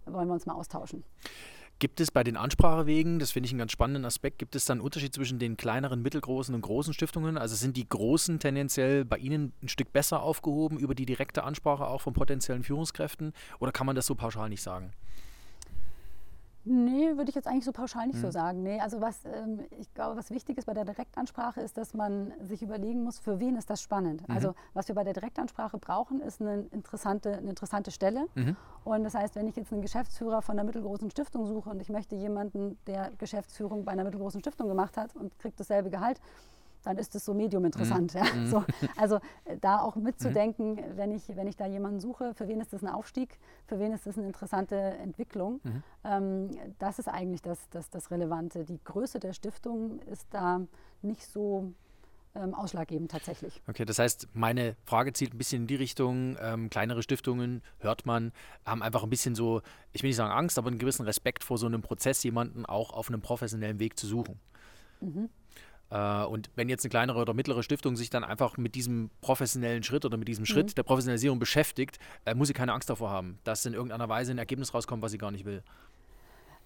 mhm. 0.07 0.13
wollen 0.13 0.29
wir 0.29 0.35
uns 0.35 0.47
mal 0.47 0.55
austauschen. 0.55 1.05
Gibt 1.83 1.99
es 1.99 2.13
bei 2.13 2.23
den 2.23 2.37
Ansprachewegen, 2.37 3.19
das 3.19 3.33
finde 3.33 3.49
ich 3.49 3.51
einen 3.51 3.59
ganz 3.59 3.73
spannenden 3.73 4.05
Aspekt, 4.05 4.39
gibt 4.39 4.55
es 4.55 4.67
dann 4.67 4.79
einen 4.79 4.85
Unterschied 4.85 5.13
zwischen 5.13 5.41
den 5.41 5.57
kleineren, 5.57 6.01
mittelgroßen 6.01 6.55
und 6.55 6.61
großen 6.61 6.95
Stiftungen? 6.95 7.37
Also 7.37 7.57
sind 7.57 7.77
die 7.77 7.89
großen 7.89 8.39
tendenziell 8.39 9.05
bei 9.05 9.19
Ihnen 9.19 9.53
ein 9.65 9.69
Stück 9.69 9.93
besser 9.93 10.23
aufgehoben 10.23 10.79
über 10.79 10.95
die 10.95 11.07
direkte 11.07 11.43
Ansprache 11.43 11.85
auch 11.85 12.01
von 12.01 12.13
potenziellen 12.13 12.63
Führungskräften? 12.63 13.33
Oder 13.59 13.73
kann 13.73 13.89
man 13.89 13.97
das 13.97 14.07
so 14.07 14.15
pauschal 14.15 14.49
nicht 14.49 14.63
sagen? 14.63 14.93
Nee, 16.65 17.17
würde 17.17 17.29
ich 17.29 17.35
jetzt 17.35 17.49
eigentlich 17.49 17.65
so 17.65 17.73
pauschal 17.73 18.07
nicht 18.07 18.17
mhm. 18.17 18.23
so 18.23 18.31
sagen. 18.31 18.63
Nee, 18.63 18.81
also 18.81 19.01
was 19.01 19.25
ähm, 19.25 19.61
ich 19.79 19.93
glaube, 19.95 20.17
was 20.17 20.31
wichtig 20.31 20.59
ist 20.59 20.67
bei 20.67 20.75
der 20.75 20.85
Direktansprache, 20.85 21.61
ist, 21.61 21.77
dass 21.77 21.95
man 21.95 22.33
sich 22.41 22.63
überlegen 22.63 23.03
muss, 23.03 23.19
für 23.19 23.41
wen 23.41 23.57
ist 23.57 23.69
das 23.69 23.83
spannend. 23.83 24.27
Mhm. 24.29 24.35
Also 24.35 24.55
was 24.73 24.89
wir 24.89 24.95
bei 24.95 25.05
der 25.05 25.13
Direktansprache 25.13 25.79
brauchen, 25.79 26.21
ist 26.21 26.41
eine 26.41 26.67
interessante, 26.71 27.37
eine 27.37 27.51
interessante 27.51 27.91
Stelle. 27.91 28.27
Mhm. 28.35 28.57
Und 28.85 29.05
das 29.05 29.15
heißt, 29.15 29.35
wenn 29.35 29.49
ich 29.49 29.57
jetzt 29.57 29.73
einen 29.73 29.83
Geschäftsführer 29.83 30.43
von 30.43 30.59
einer 30.59 30.65
mittelgroßen 30.65 31.11
Stiftung 31.11 31.47
suche 31.47 31.71
und 31.71 31.81
ich 31.81 31.89
möchte 31.89 32.15
jemanden, 32.17 32.79
der 32.87 33.11
Geschäftsführung 33.19 33.85
bei 33.85 33.93
einer 33.93 34.05
mittelgroßen 34.05 34.41
Stiftung 34.41 34.69
gemacht 34.69 34.97
hat 34.97 35.17
und 35.17 35.39
kriegt 35.39 35.59
dasselbe 35.59 35.91
Gehalt, 35.91 36.21
dann 36.83 36.99
ist 36.99 37.15
es 37.15 37.25
so 37.25 37.35
medium 37.35 37.65
interessant. 37.65 38.15
Mhm. 38.15 38.21
Ja? 38.21 38.35
Mhm. 38.35 38.47
So, 38.47 38.65
also 38.97 39.17
äh, 39.45 39.57
da 39.61 39.81
auch 39.81 39.97
mitzudenken, 39.97 40.75
mhm. 40.75 40.97
wenn, 40.97 41.13
ich, 41.13 41.29
wenn 41.35 41.47
ich 41.47 41.57
da 41.57 41.67
jemanden 41.67 42.01
suche, 42.01 42.35
für 42.35 42.49
wen 42.49 42.61
ist 42.61 42.73
das 42.73 42.83
ein 42.83 42.89
Aufstieg, 42.89 43.39
für 43.67 43.79
wen 43.79 43.93
ist 43.93 44.07
das 44.07 44.19
eine 44.19 44.27
interessante 44.27 44.77
Entwicklung. 44.77 45.61
Mhm. 45.63 45.83
Ähm, 46.05 46.51
das 46.79 46.99
ist 46.99 47.09
eigentlich 47.09 47.43
das, 47.43 47.69
das, 47.71 47.91
das 47.91 48.11
Relevante. 48.11 48.65
Die 48.65 48.81
Größe 48.83 49.21
der 49.21 49.33
Stiftung 49.33 50.01
ist 50.01 50.27
da 50.31 50.61
nicht 51.03 51.27
so 51.27 51.73
ähm, 52.35 52.55
ausschlaggebend 52.55 53.11
tatsächlich. 53.11 53.61
Okay, 53.69 53.85
das 53.85 53.99
heißt, 53.99 54.29
meine 54.33 54.77
Frage 54.85 55.13
zielt 55.13 55.35
ein 55.35 55.39
bisschen 55.39 55.63
in 55.63 55.67
die 55.67 55.75
Richtung, 55.75 56.37
ähm, 56.41 56.71
kleinere 56.71 57.03
Stiftungen, 57.03 57.63
hört 57.79 58.07
man, 58.07 58.33
haben 58.65 58.83
einfach 58.83 59.03
ein 59.03 59.11
bisschen 59.11 59.35
so, 59.35 59.61
ich 59.93 60.03
will 60.03 60.09
nicht 60.09 60.17
sagen 60.17 60.33
Angst, 60.33 60.59
aber 60.59 60.69
einen 60.69 60.79
gewissen 60.79 61.05
Respekt 61.05 61.45
vor 61.45 61.59
so 61.59 61.67
einem 61.67 61.83
Prozess, 61.83 62.23
jemanden 62.23 62.65
auch 62.65 62.93
auf 62.93 63.09
einem 63.09 63.21
professionellen 63.21 63.79
Weg 63.79 63.99
zu 63.99 64.07
suchen. 64.07 64.39
Mhm. 65.01 65.29
Äh, 65.93 66.25
und 66.25 66.51
wenn 66.57 66.69
jetzt 66.69 66.85
eine 66.85 66.91
kleinere 66.91 67.21
oder 67.21 67.35
mittlere 67.35 67.63
Stiftung 67.63 67.97
sich 67.97 68.09
dann 68.09 68.25
einfach 68.25 68.57
mit 68.57 68.75
diesem 68.75 69.11
professionellen 69.21 69.83
Schritt 69.83 70.05
oder 70.05 70.17
mit 70.17 70.27
diesem 70.27 70.47
Schritt 70.47 70.69
mhm. 70.69 70.75
der 70.75 70.83
Professionalisierung 70.85 71.39
beschäftigt, 71.39 71.99
äh, 72.25 72.35
muss 72.35 72.49
sie 72.49 72.55
keine 72.55 72.73
Angst 72.73 72.89
davor 72.89 73.11
haben, 73.11 73.39
dass 73.45 73.67
in 73.67 73.75
irgendeiner 73.75 74.09
Weise 74.09 74.33
ein 74.33 74.39
Ergebnis 74.39 74.73
rauskommt, 74.73 75.03
was 75.03 75.13
sie 75.13 75.19
gar 75.19 75.31
nicht 75.31 75.45
will. 75.45 75.63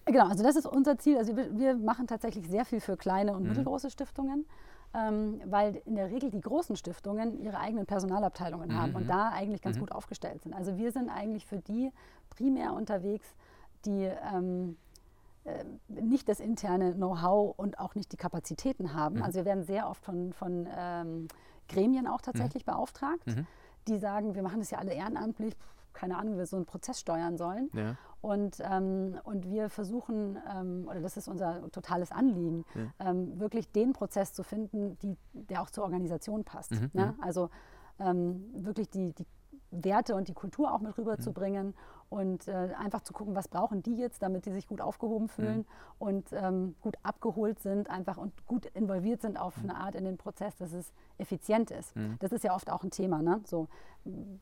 Genau, 0.05 0.27
also 0.29 0.41
das 0.41 0.55
ist 0.55 0.65
unser 0.65 0.97
Ziel. 0.97 1.17
Also 1.17 1.35
wir, 1.35 1.57
wir 1.57 1.75
machen 1.75 2.07
tatsächlich 2.07 2.47
sehr 2.47 2.63
viel 2.63 2.79
für 2.79 2.95
kleine 2.95 3.35
und 3.35 3.43
mhm. 3.43 3.49
mittelgroße 3.49 3.89
Stiftungen, 3.89 4.45
ähm, 4.93 5.41
weil 5.45 5.81
in 5.85 5.95
der 5.95 6.09
Regel 6.09 6.31
die 6.31 6.39
großen 6.39 6.77
Stiftungen 6.77 7.41
ihre 7.41 7.59
eigenen 7.59 7.85
Personalabteilungen 7.85 8.69
mhm. 8.69 8.81
haben 8.81 8.95
und 8.95 9.09
da 9.09 9.29
eigentlich 9.33 9.61
ganz 9.61 9.75
mhm. 9.75 9.81
gut 9.81 9.91
aufgestellt 9.91 10.41
sind. 10.43 10.53
Also 10.53 10.77
wir 10.77 10.93
sind 10.93 11.09
eigentlich 11.09 11.45
für 11.45 11.57
die 11.57 11.91
primär 12.29 12.71
unterwegs, 12.71 13.35
die 13.83 14.09
ähm, 14.33 14.77
äh, 14.79 14.86
nicht 15.87 16.27
das 16.29 16.39
interne 16.39 16.93
Know-how 16.93 17.57
und 17.57 17.79
auch 17.79 17.95
nicht 17.95 18.11
die 18.11 18.17
Kapazitäten 18.17 18.93
haben. 18.93 19.17
Mhm. 19.17 19.23
Also 19.23 19.39
wir 19.39 19.45
werden 19.45 19.63
sehr 19.63 19.89
oft 19.89 20.03
von, 20.03 20.33
von 20.33 20.67
ähm, 20.75 21.27
Gremien 21.69 22.07
auch 22.07 22.21
tatsächlich 22.21 22.65
mhm. 22.65 22.71
beauftragt, 22.71 23.27
mhm. 23.27 23.47
die 23.87 23.97
sagen, 23.97 24.35
wir 24.35 24.43
machen 24.43 24.59
das 24.59 24.71
ja 24.71 24.77
alle 24.77 24.93
ehrenamtlich, 24.93 25.55
keine 25.93 26.17
Ahnung, 26.17 26.35
wie 26.35 26.37
wir 26.39 26.45
so 26.45 26.57
einen 26.57 26.65
Prozess 26.65 26.99
steuern 26.99 27.37
sollen. 27.37 27.69
Ja. 27.73 27.95
Und, 28.21 28.57
ähm, 28.61 29.19
und 29.23 29.49
wir 29.49 29.69
versuchen, 29.69 30.37
ähm, 30.53 30.87
oder 30.89 31.01
das 31.01 31.17
ist 31.17 31.27
unser 31.27 31.69
totales 31.71 32.11
Anliegen, 32.11 32.65
ja. 32.75 33.09
ähm, 33.09 33.39
wirklich 33.39 33.71
den 33.71 33.93
Prozess 33.93 34.33
zu 34.33 34.43
finden, 34.43 34.97
die, 34.99 35.15
der 35.33 35.61
auch 35.61 35.69
zur 35.69 35.83
Organisation 35.83 36.43
passt. 36.43 36.71
Mhm. 36.71 36.89
Ne? 36.93 37.15
Also 37.21 37.49
ähm, 37.99 38.45
wirklich 38.53 38.89
die, 38.89 39.13
die 39.13 39.25
Werte 39.71 40.15
und 40.15 40.27
die 40.27 40.33
Kultur 40.33 40.73
auch 40.73 40.79
mit 40.79 40.97
rüberzubringen 40.97 41.67
mhm 41.67 41.73
und 42.09 42.47
äh, 42.47 42.69
einfach 42.79 43.01
zu 43.01 43.13
gucken, 43.13 43.35
was 43.35 43.47
brauchen 43.47 43.83
die 43.83 43.95
jetzt, 43.97 44.21
damit 44.21 44.45
sie 44.45 44.53
sich 44.53 44.67
gut 44.67 44.79
aufgehoben 44.81 45.27
fühlen 45.27 45.59
mhm. 45.59 45.65
und 45.99 46.33
ähm, 46.33 46.75
gut 46.81 46.95
abgeholt 47.03 47.59
sind, 47.59 47.89
einfach 47.89 48.17
und 48.17 48.31
gut 48.47 48.65
involviert 48.67 49.21
sind 49.21 49.37
auf 49.37 49.57
mhm. 49.57 49.69
eine 49.69 49.79
Art 49.79 49.95
in 49.95 50.05
den 50.05 50.17
Prozess, 50.17 50.55
dass 50.57 50.71
es 50.71 50.93
effizient 51.17 51.71
ist. 51.71 51.95
Mhm. 51.95 52.15
Das 52.19 52.31
ist 52.31 52.43
ja 52.43 52.55
oft 52.55 52.71
auch 52.71 52.83
ein 52.83 52.91
Thema. 52.91 53.21
Ne? 53.21 53.41
So, 53.45 53.67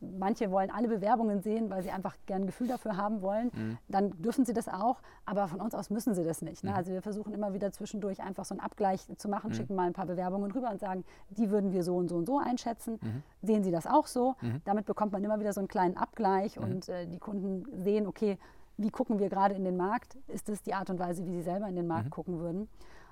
manche 0.00 0.50
wollen 0.50 0.70
alle 0.70 0.88
Bewerbungen 0.88 1.40
sehen, 1.40 1.70
weil 1.70 1.82
sie 1.82 1.90
einfach 1.90 2.16
gern 2.26 2.42
ein 2.42 2.46
Gefühl 2.46 2.68
dafür 2.68 2.96
haben 2.96 3.22
wollen. 3.22 3.50
Mhm. 3.54 3.78
Dann 3.88 4.10
dürfen 4.22 4.44
sie 4.44 4.52
das 4.52 4.68
auch, 4.68 5.00
aber 5.24 5.48
von 5.48 5.60
uns 5.60 5.74
aus 5.74 5.90
müssen 5.90 6.14
sie 6.14 6.24
das 6.24 6.42
nicht. 6.42 6.64
Ne? 6.64 6.70
Mhm. 6.70 6.76
Also 6.76 6.92
wir 6.92 7.02
versuchen 7.02 7.32
immer 7.32 7.52
wieder 7.52 7.72
zwischendurch 7.72 8.22
einfach 8.22 8.44
so 8.44 8.54
einen 8.54 8.60
Abgleich 8.60 9.06
zu 9.16 9.28
machen, 9.28 9.50
mhm. 9.50 9.54
schicken 9.54 9.74
mal 9.74 9.86
ein 9.86 9.92
paar 9.92 10.06
Bewerbungen 10.06 10.50
rüber 10.50 10.70
und 10.70 10.80
sagen, 10.80 11.04
die 11.30 11.50
würden 11.50 11.72
wir 11.72 11.82
so 11.82 11.96
und 11.96 12.08
so 12.08 12.16
und 12.16 12.26
so 12.26 12.38
einschätzen. 12.38 12.98
Sehen 13.42 13.64
Sie 13.64 13.70
das 13.70 13.86
auch 13.86 14.06
so? 14.06 14.34
Damit 14.64 14.86
bekommt 14.86 15.12
man 15.12 15.22
immer 15.22 15.38
wieder 15.40 15.52
so 15.52 15.60
einen 15.60 15.68
kleinen 15.68 15.96
Abgleich 15.96 16.58
und 16.58 16.88
äh, 16.88 17.06
die 17.06 17.18
Kunden 17.18 17.64
sehen, 17.82 18.06
okay, 18.06 18.38
wie 18.76 18.90
gucken 18.90 19.18
wir 19.18 19.28
gerade 19.28 19.54
in 19.54 19.64
den 19.64 19.76
Markt? 19.76 20.16
Ist 20.28 20.48
das 20.48 20.62
die 20.62 20.74
Art 20.74 20.90
und 20.90 20.98
Weise, 20.98 21.24
wie 21.24 21.32
sie 21.32 21.42
selber 21.42 21.68
in 21.68 21.76
den 21.76 21.86
Markt 21.86 22.06
mhm. 22.06 22.10
gucken 22.10 22.38
würden? 22.38 22.68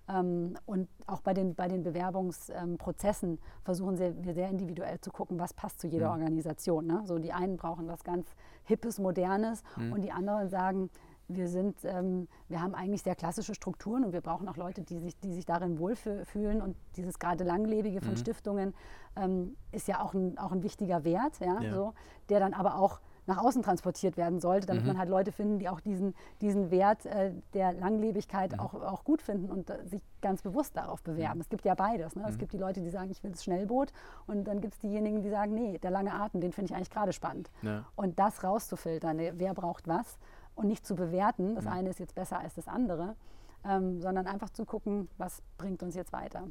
Ähm, 0.09 0.55
und 0.67 0.89
auch 1.07 1.21
bei 1.21 1.33
den, 1.33 1.55
bei 1.55 1.69
den 1.69 1.83
Bewerbungsprozessen 1.83 3.31
ähm, 3.31 3.39
versuchen 3.63 3.99
wir 3.99 4.35
sehr 4.35 4.51
individuell 4.51 5.01
zu 5.01 5.11
gucken, 5.11 5.39
was 5.39 5.55
passt 5.55 5.81
zu 5.81 5.87
jeder 5.87 6.07
mhm. 6.07 6.21
Organisation. 6.21 6.87
Ne? 6.87 7.03
So 7.07 7.19
die 7.19 7.33
einen 7.33 7.57
brauchen 7.57 7.89
was 7.89 8.05
ganz 8.05 8.27
Hippes, 8.65 8.99
Modernes 8.99 9.63
mhm. 9.77 9.93
und 9.93 10.03
die 10.03 10.13
anderen 10.13 10.49
sagen, 10.49 10.91
wir, 11.29 11.49
sind, 11.49 11.77
ähm, 11.85 12.29
wir 12.49 12.61
haben 12.61 12.75
eigentlich 12.75 13.03
sehr 13.03 13.15
klassische 13.15 13.55
Strukturen 13.55 14.05
und 14.05 14.13
wir 14.13 14.21
brauchen 14.21 14.49
auch 14.49 14.57
Leute, 14.57 14.83
die 14.83 14.99
sich, 14.99 15.19
die 15.21 15.33
sich 15.33 15.47
darin 15.47 15.79
wohlfühlen. 15.79 16.61
Und 16.61 16.77
dieses 16.97 17.19
gerade 17.19 17.45
Langlebige 17.45 18.01
von 18.01 18.13
mhm. 18.13 18.19
Stiftungen 18.19 18.75
ähm, 19.17 19.57
ist 19.73 19.89
ja 19.89 20.03
auch 20.03 20.13
ein, 20.13 20.37
auch 20.39 20.53
ein 20.53 20.63
wichtiger 20.63 21.05
Wert, 21.05 21.41
ja, 21.41 21.63
ja. 21.63 21.73
So, 21.73 21.95
der 22.29 22.41
dann 22.41 22.53
aber 22.53 22.77
auch 22.79 23.01
nach 23.27 23.39
außen 23.39 23.63
transportiert 23.63 24.17
werden 24.17 24.41
sollte, 24.41 24.67
damit 24.67 24.83
mhm. 24.83 24.89
man 24.89 24.99
halt 24.99 25.09
Leute 25.09 25.33
finden, 25.33 25.59
die 25.59 25.69
auch 25.69 25.81
diesen, 25.81 26.15
diesen 26.41 26.71
Wert 26.71 27.07
äh, 27.07 27.33
der 27.55 27.73
Langlebigkeit 27.73 28.53
mhm. 28.53 28.61
auch, 28.61 28.75
auch 28.75 29.05
gut 29.05 29.23
finden 29.23 29.51
und 29.51 29.71
äh, 29.71 29.87
sich 29.87 30.03
ganz 30.21 30.43
bewusst 30.43 30.77
darauf 30.77 31.03
bewerben. 31.03 31.37
Mhm. 31.37 31.43
Es 31.43 31.49
gibt 31.49 31.65
ja 31.65 31.75
beides. 31.75 32.17
Ne? 32.17 32.25
Es 32.27 32.35
mhm. 32.35 32.39
gibt 32.39 32.53
die 32.53 32.59
Leute, 32.59 32.81
die 32.81 32.91
sagen, 32.91 33.11
ich 33.11 33.23
will 33.23 33.31
das 33.31 33.45
Schnellboot 33.45 33.93
und 34.27 34.45
dann 34.45 34.61
gibt 34.61 34.75
es 34.75 34.81
diejenigen, 34.81 35.23
die 35.23 35.31
sagen, 35.31 35.55
nee, 35.55 35.79
der 35.79 35.91
lange 35.91 36.13
Atem, 36.13 36.41
den 36.41 36.53
finde 36.53 36.71
ich 36.71 36.77
eigentlich 36.77 36.91
gerade 36.91 37.13
spannend. 37.13 37.51
Ja. 37.63 37.85
Und 37.97 38.19
das 38.19 38.45
rauszufiltern, 38.45 39.17
ne, 39.17 39.33
wer 39.37 39.55
braucht 39.55 39.89
was 39.89 40.19
und 40.55 40.69
nicht 40.69 40.87
zu 40.87 40.95
bewerten, 40.95 41.55
das 41.55 41.67
eine 41.67 41.91
ist 41.91 41.99
jetzt 41.99 42.15
besser 42.15 42.39
als 42.39 42.55
das 42.55 42.69
andere, 42.69 43.17
ähm, 43.65 44.01
sondern 44.01 44.27
einfach 44.27 44.51
zu 44.51 44.65
gucken, 44.65 45.09
was 45.19 45.43
bringt 45.59 45.83
uns 45.83 45.95
jetzt 45.95 46.13
weiter. 46.13 46.49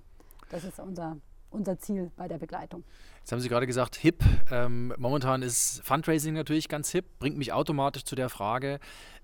Das 0.50 0.64
ist 0.64 0.80
unser 0.80 1.18
unser 1.54 1.78
Ziel 1.78 2.12
bei 2.16 2.28
der 2.28 2.38
Begleitung. 2.38 2.84
Jetzt 3.20 3.32
haben 3.32 3.40
Sie 3.40 3.50
gerade 3.50 3.68
gesagt, 3.68 3.96
hip. 3.96 4.24
Ähm, 4.52 4.94
momentan 4.98 5.42
ist 5.42 5.82
Fundraising 5.84 6.34
natürlich 6.34 6.68
ganz 6.68 6.90
hip, 6.92 7.06
bringt 7.20 7.38
mich 7.38 7.54
automatisch 7.54 8.04
zu 8.04 8.16
der 8.16 8.30
Frage, 8.30 8.80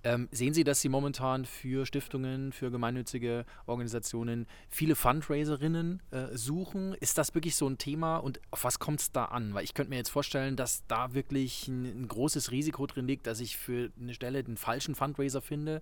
ähm, 0.06 0.30
sehen 0.32 0.54
Sie, 0.54 0.64
dass 0.64 0.80
Sie 0.80 0.88
momentan 0.88 1.44
für 1.44 1.86
Stiftungen, 1.86 2.54
für 2.54 2.72
gemeinnützige 2.72 3.46
Organisationen 3.66 4.48
viele 4.70 4.96
Fundraiserinnen 4.96 6.02
äh, 6.12 6.28
suchen? 6.38 6.94
Ist 6.94 7.18
das 7.18 7.36
wirklich 7.36 7.58
so 7.58 7.68
ein 7.68 7.78
Thema 7.78 8.18
und 8.18 8.40
auf 8.52 8.64
was 8.64 8.80
kommt 8.80 9.02
es 9.02 9.12
da 9.12 9.26
an? 9.26 9.54
Weil 9.54 9.66
ich 9.66 9.74
könnte 9.74 9.90
mir 9.90 9.98
jetzt 9.98 10.10
vorstellen, 10.10 10.56
dass 10.56 10.88
da 10.88 11.14
wirklich 11.14 11.68
ein, 11.68 11.84
ein, 11.84 12.08
großes 12.08 12.52
Risiko 12.52 12.88
drin 12.88 13.08
liegt, 13.08 13.28
dass 13.28 13.42
ich 13.42 13.58
für 13.58 13.92
eine 14.00 14.14
Stelle 14.14 14.42
den 14.42 14.56
falschen 14.56 14.96
Fundraiser 14.96 15.42
finde, 15.42 15.82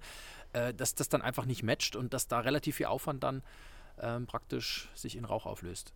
äh, 0.53 0.73
dass 0.73 0.95
das 0.95 1.09
dann 1.09 1.21
einfach 1.21 1.45
nicht 1.45 1.61
matcht 1.61 1.95
und 1.95 2.15
dass 2.15 2.27
da 2.27 2.39
relativ 2.39 2.77
viel 2.77 2.87
Aufwand 2.87 3.23
dann 3.23 3.43
ähm, 4.01 4.25
praktisch 4.25 4.89
sich 4.95 5.15
in 5.15 5.25
Rauch 5.25 5.45
auflöst. 5.45 5.93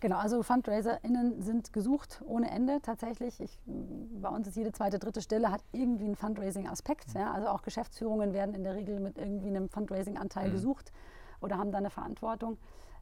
Genau, 0.00 0.16
also 0.16 0.42
FundraiserInnen 0.42 1.42
sind 1.42 1.74
gesucht 1.74 2.22
ohne 2.26 2.50
Ende 2.50 2.80
tatsächlich. 2.80 3.38
Ich, 3.40 3.58
bei 3.66 4.30
uns 4.30 4.48
ist 4.48 4.56
jede 4.56 4.72
zweite, 4.72 4.98
dritte 4.98 5.20
Stelle 5.20 5.50
hat 5.50 5.62
irgendwie 5.72 6.06
einen 6.06 6.16
Fundraising-Aspekt. 6.16 7.12
Ja? 7.14 7.32
Also 7.32 7.48
auch 7.48 7.60
Geschäftsführungen 7.60 8.32
werden 8.32 8.54
in 8.54 8.64
der 8.64 8.74
Regel 8.74 8.98
mit 8.98 9.18
irgendwie 9.18 9.48
einem 9.48 9.68
Fundraising-Anteil 9.68 10.48
mhm. 10.48 10.52
gesucht 10.52 10.92
oder 11.42 11.58
haben 11.58 11.70
da 11.70 11.78
eine 11.78 11.90
Verantwortung. 11.90 12.56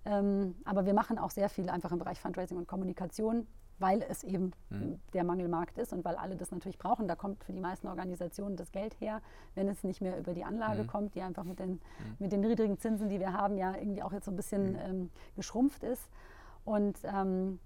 Ähm, 0.05 0.57
aber 0.65 0.87
wir 0.87 0.95
machen 0.95 1.19
auch 1.19 1.31
sehr 1.31 1.49
viel 1.49 1.71
einfach 1.71 1.93
im 1.93 1.99
Bereich 1.99 2.21
Fundraising 2.21 2.59
und 2.59 2.67
Kommunikation, 2.67 3.47
weil 3.79 4.03
es 4.03 4.25
eben 4.25 4.53
mhm. 4.71 4.99
der 5.13 5.23
Mangelmarkt 5.23 5.79
ist 5.79 5.93
und 5.93 6.05
weil 6.05 6.17
alle 6.17 6.35
das 6.35 6.51
natürlich 6.51 6.79
brauchen. 6.79 7.07
Da 7.07 7.15
kommt 7.15 7.45
für 7.45 7.53
die 7.53 7.61
meisten 7.61 7.87
Organisationen 7.87 8.57
das 8.57 8.73
Geld 8.73 9.01
her, 9.01 9.21
wenn 9.55 9.69
es 9.69 9.85
nicht 9.85 10.01
mehr 10.01 10.19
über 10.19 10.35
die 10.35 10.45
Anlage 10.45 10.83
mhm. 10.83 10.89
kommt, 10.89 11.15
die 11.15 11.23
einfach 11.23 11.45
mit 11.45 11.61
den, 11.61 11.71
mhm. 11.71 11.81
mit 12.19 12.33
den 12.33 12.41
niedrigen 12.41 12.79
Zinsen, 12.79 13.09
die 13.09 13.21
wir 13.21 13.33
haben, 13.33 13.57
ja 13.57 13.75
irgendwie 13.77 14.03
auch 14.03 14.13
jetzt 14.13 14.25
so 14.25 14.33
ein 14.33 14.37
bisschen 14.37 14.73
mhm. 14.73 14.79
ähm, 14.79 15.11
geschrumpft 15.37 15.85
ist. 15.85 16.09
Und 16.69 16.99
ähm, 17.05 17.61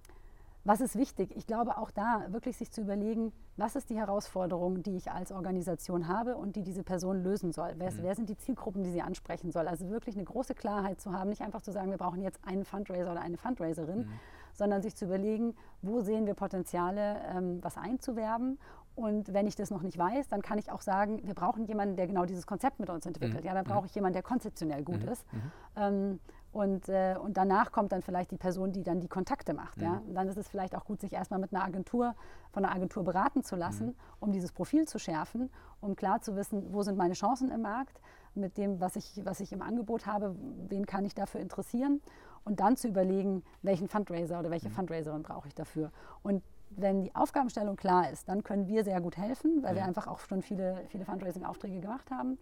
was 0.64 0.80
ist 0.80 0.94
wichtig? 0.96 1.36
Ich 1.36 1.48
glaube 1.48 1.76
auch 1.76 1.90
da 1.90 2.24
wirklich 2.28 2.56
sich 2.56 2.70
zu 2.70 2.82
überlegen, 2.82 3.32
was 3.56 3.74
ist 3.74 3.90
die 3.90 3.96
Herausforderung, 3.96 4.84
die 4.84 4.94
ich 4.96 5.10
als 5.10 5.32
Organisation 5.32 6.06
habe 6.06 6.36
und 6.36 6.54
die 6.54 6.62
diese 6.62 6.84
Person 6.84 7.24
lösen 7.24 7.50
soll? 7.50 7.72
Wer, 7.78 7.90
mhm. 7.90 7.98
wer, 8.02 8.14
sind 8.14 8.28
die 8.28 8.36
Zielgruppen, 8.36 8.84
die 8.84 8.92
sie 8.92 9.02
ansprechen 9.02 9.50
soll? 9.50 9.66
Also 9.66 9.90
wirklich 9.90 10.14
eine 10.14 10.24
große 10.24 10.54
Klarheit 10.54 11.00
zu 11.00 11.12
haben, 11.12 11.30
nicht 11.30 11.42
einfach 11.42 11.62
zu 11.62 11.72
sagen, 11.72 11.90
wir 11.90 11.98
brauchen 11.98 12.22
jetzt 12.22 12.38
einen 12.46 12.64
Fundraiser 12.64 13.10
oder 13.10 13.20
eine 13.22 13.38
Fundraiserin, 13.38 14.06
mhm. 14.06 14.12
sondern 14.52 14.82
sich 14.82 14.94
zu 14.94 15.06
überlegen, 15.06 15.56
wo 15.82 16.00
sehen 16.00 16.26
wir 16.26 16.34
Potenziale, 16.34 17.16
ähm, 17.34 17.58
was 17.60 17.76
einzuwerben 17.76 18.58
und 18.94 19.32
wenn 19.32 19.46
ich 19.46 19.56
das 19.56 19.70
noch 19.70 19.82
nicht 19.82 19.96
weiß, 19.96 20.28
dann 20.28 20.42
kann 20.42 20.58
ich 20.58 20.70
auch 20.70 20.82
sagen, 20.82 21.20
wir 21.24 21.34
brauchen 21.34 21.64
jemanden, 21.64 21.96
der 21.96 22.06
genau 22.06 22.26
dieses 22.26 22.46
Konzept 22.46 22.78
mit 22.78 22.90
uns 22.90 23.06
entwickelt. 23.06 23.40
Mhm. 23.40 23.46
Ja, 23.46 23.54
dann 23.54 23.64
brauche 23.64 23.82
mhm. 23.82 23.86
ich 23.86 23.94
jemanden, 23.94 24.14
der 24.14 24.22
konzeptionell 24.22 24.82
gut 24.82 25.02
mhm. 25.02 25.08
ist. 25.08 25.32
Mhm. 25.32 25.52
Ähm, 25.76 26.20
und, 26.52 26.88
äh, 26.88 27.16
und 27.16 27.36
danach 27.36 27.72
kommt 27.72 27.92
dann 27.92 28.02
vielleicht 28.02 28.30
die 28.30 28.36
Person, 28.36 28.72
die 28.72 28.82
dann 28.82 29.00
die 29.00 29.08
Kontakte 29.08 29.54
macht. 29.54 29.78
Mhm. 29.78 29.82
Ja? 29.82 30.02
Und 30.06 30.14
dann 30.14 30.28
ist 30.28 30.36
es 30.36 30.48
vielleicht 30.48 30.76
auch 30.76 30.84
gut, 30.84 31.00
sich 31.00 31.12
erstmal 31.12 31.40
mit 31.40 31.54
einer 31.54 31.64
Agentur, 31.64 32.14
von 32.52 32.64
einer 32.64 32.74
Agentur 32.74 33.04
beraten 33.04 33.42
zu 33.42 33.56
lassen, 33.56 33.86
mhm. 33.86 33.94
um 34.20 34.32
dieses 34.32 34.52
Profil 34.52 34.86
zu 34.86 34.98
schärfen, 34.98 35.50
um 35.80 35.96
klar 35.96 36.20
zu 36.20 36.36
wissen, 36.36 36.72
wo 36.72 36.82
sind 36.82 36.98
meine 36.98 37.14
Chancen 37.14 37.50
im 37.50 37.62
Markt, 37.62 38.00
mit 38.34 38.58
dem, 38.58 38.80
was 38.80 38.96
ich, 38.96 39.22
was 39.24 39.40
ich 39.40 39.52
im 39.52 39.62
Angebot 39.62 40.06
habe, 40.06 40.36
wen 40.68 40.86
kann 40.86 41.04
ich 41.04 41.14
dafür 41.14 41.40
interessieren 41.40 42.00
und 42.44 42.60
dann 42.60 42.76
zu 42.76 42.88
überlegen, 42.88 43.42
welchen 43.62 43.88
Fundraiser 43.88 44.38
oder 44.38 44.50
welche 44.50 44.68
mhm. 44.68 44.74
Fundraiserin 44.74 45.22
brauche 45.22 45.48
ich 45.48 45.54
dafür. 45.54 45.90
Und 46.22 46.42
wenn 46.70 47.02
die 47.02 47.14
Aufgabenstellung 47.14 47.76
klar 47.76 48.10
ist, 48.10 48.28
dann 48.28 48.42
können 48.42 48.66
wir 48.66 48.84
sehr 48.84 49.00
gut 49.00 49.16
helfen, 49.16 49.62
weil 49.62 49.74
wir 49.74 49.84
einfach 49.84 50.06
auch 50.06 50.20
schon 50.20 50.42
viele, 50.42 50.82
viele 50.88 51.04
Fundraising-Aufträge 51.04 51.80
gemacht 51.80 52.10
haben. 52.10 52.38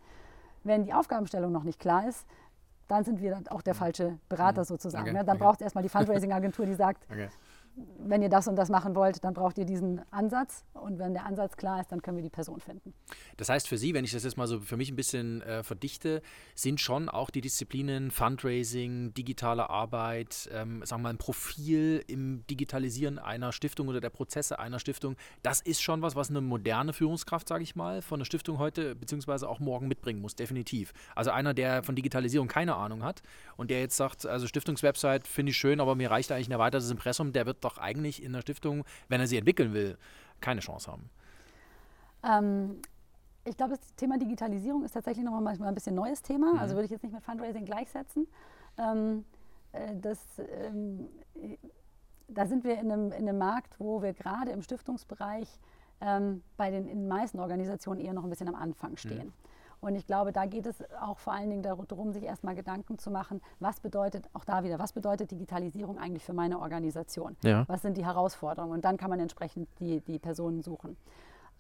Wenn 0.63 0.85
die 0.85 0.93
Aufgabenstellung 0.93 1.51
noch 1.53 1.65
nicht 1.65 1.81
klar 1.81 2.07
ist, 2.07 2.27
dann 2.91 3.05
sind 3.05 3.21
wir 3.21 3.41
auch 3.51 3.63
der 3.63 3.75
falsche 3.75 4.19
Berater 4.29 4.63
mhm. 4.63 4.67
sozusagen. 4.67 5.05
Okay. 5.05 5.13
Ne? 5.19 5.25
Dann 5.25 5.37
okay. 5.37 5.45
braucht 5.45 5.61
es 5.61 5.63
erstmal 5.63 5.83
die 5.83 5.89
Fundraising-Agentur, 5.89 6.67
die 6.67 6.75
sagt, 6.75 7.07
okay 7.11 7.29
wenn 7.99 8.23
ihr 8.23 8.29
das 8.29 8.49
und 8.49 8.57
das 8.57 8.69
machen 8.69 8.95
wollt, 8.95 9.23
dann 9.25 9.35
braucht 9.35 9.59
ihr 9.59 9.65
diesen 9.65 10.01
Ansatz. 10.11 10.65
Und 10.73 10.99
wenn 10.99 11.15
der 11.15 11.27
Ansatz 11.27 11.57
klar 11.57 11.81
ist, 11.81 11.93
dann 11.93 12.03
können 12.03 12.17
wir 12.17 12.23
die 12.23 12.31
Person 12.31 12.61
finden. 12.61 12.95
Das 13.37 13.49
heißt 13.49 13.69
für 13.69 13.79
Sie, 13.79 13.95
wenn 13.95 14.05
ich 14.05 14.13
das 14.13 14.25
jetzt 14.25 14.37
mal 14.37 14.47
so 14.47 14.61
für 14.61 14.77
mich 14.77 14.91
ein 14.91 14.97
bisschen 14.97 15.43
äh, 15.43 15.63
verdichte, 15.63 16.23
sind 16.55 16.81
schon 16.81 17.09
auch 17.09 17.31
die 17.31 17.41
Disziplinen 17.41 18.11
Fundraising, 18.11 19.15
digitale 19.15 19.71
Arbeit, 19.71 20.49
ähm, 20.53 20.83
sagen 20.85 21.03
wir 21.03 21.05
mal 21.05 21.11
ein 21.11 21.19
Profil 21.19 22.05
im 22.07 22.45
Digitalisieren 22.47 23.19
einer 23.19 23.53
Stiftung 23.53 23.89
oder 23.89 24.01
der 24.01 24.11
Prozesse 24.11 24.59
einer 24.59 24.79
Stiftung, 24.79 25.17
das 25.43 25.61
ist 25.61 25.83
schon 25.83 26.03
was, 26.03 26.17
was 26.17 26.31
eine 26.31 26.41
moderne 26.41 26.93
Führungskraft, 26.93 27.49
sage 27.49 27.63
ich 27.63 27.77
mal, 27.77 28.03
von 28.03 28.19
einer 28.19 28.25
Stiftung 28.25 28.59
heute 28.59 28.95
beziehungsweise 28.95 29.49
auch 29.49 29.61
morgen 29.61 29.89
mitbringen 29.89 30.21
muss, 30.21 30.35
definitiv. 30.35 30.93
Also 31.15 31.31
einer, 31.31 31.55
der 31.55 31.83
von 31.83 31.95
Digitalisierung 31.95 32.49
keine 32.49 32.77
Ahnung 32.77 33.03
hat 33.03 33.23
und 33.57 33.71
der 33.71 33.81
jetzt 33.81 33.97
sagt, 33.97 34.27
also 34.27 34.47
Stiftungswebsite 34.47 35.29
finde 35.29 35.51
ich 35.51 35.57
schön, 35.57 35.81
aber 35.81 35.95
mir 35.95 36.11
reicht 36.11 36.33
eigentlich 36.33 36.49
ein 36.49 36.53
erweitertes 36.53 36.91
Impressum, 36.91 37.33
der 37.33 37.47
wird 37.47 37.65
doch 37.65 37.70
eigentlich 37.79 38.23
in 38.23 38.33
der 38.33 38.41
Stiftung, 38.41 38.85
wenn 39.09 39.21
er 39.21 39.27
sie 39.27 39.37
entwickeln 39.37 39.73
will, 39.73 39.99
keine 40.41 40.61
Chance 40.61 40.91
haben? 40.91 41.11
Ähm, 42.23 42.81
ich 43.45 43.57
glaube, 43.57 43.77
das 43.77 43.95
Thema 43.97 44.19
Digitalisierung 44.19 44.85
ist 44.85 44.93
tatsächlich 44.93 45.25
noch 45.25 45.39
mal 45.41 45.57
ein 45.61 45.75
bisschen 45.75 45.95
neues 45.95 46.23
Thema. 46.23 46.55
Mhm. 46.55 46.59
Also 46.59 46.75
würde 46.75 46.85
ich 46.85 46.91
jetzt 46.91 47.03
nicht 47.03 47.13
mit 47.13 47.23
Fundraising 47.23 47.65
gleichsetzen. 47.65 48.27
Ähm, 48.79 49.25
äh, 49.73 49.97
das, 49.97 50.19
ähm, 50.39 51.09
da 52.29 52.47
sind 52.47 52.65
wir 52.65 52.79
in 52.79 52.93
einem, 52.93 53.13
in 53.13 53.29
einem 53.29 53.39
Markt, 53.39 53.79
wo 53.79 54.03
wir 54.03 54.13
gerade 54.13 54.51
im 54.51 54.63
Stiftungsbereich 54.63 55.49
ähm, 56.01 56.43
bei 56.57 56.71
den, 56.71 56.89
in 56.89 57.01
den 57.01 57.09
meisten 57.09 57.39
Organisationen 57.41 58.01
eher 58.01 58.13
noch 58.13 58.25
ein 58.25 58.31
bisschen 58.31 58.49
am 58.49 58.55
Anfang 58.55 58.97
stehen. 58.97 59.27
Mhm. 59.27 59.50
Und 59.81 59.95
ich 59.95 60.07
glaube, 60.07 60.33
da 60.33 60.47
geht 60.47 60.67
es 60.67 60.77
auch 61.01 61.19
vor 61.19 61.33
allen 61.33 61.51
Dingen 61.51 61.63
darum, 61.63 62.13
sich 62.13 62.25
erstmal 62.25 62.55
Gedanken 62.55 62.99
zu 62.99 63.11
machen, 63.11 63.41
was 63.61 63.81
bedeutet, 63.81 64.29
auch 64.35 64.45
da 64.45 64.63
wieder, 64.63 64.79
was 64.79 64.93
bedeutet 64.93 65.31
Digitalisierung 65.31 65.99
eigentlich 65.99 66.25
für 66.25 66.35
meine 66.35 66.61
Organisation? 66.61 67.37
Ja. 67.43 67.65
Was 67.67 67.83
sind 67.83 67.97
die 67.97 68.05
Herausforderungen? 68.05 68.73
Und 68.73 68.85
dann 68.85 68.97
kann 68.97 69.11
man 69.11 69.21
entsprechend 69.21 69.69
die, 69.79 70.01
die 70.01 70.19
Personen 70.19 70.63
suchen. 70.63 70.97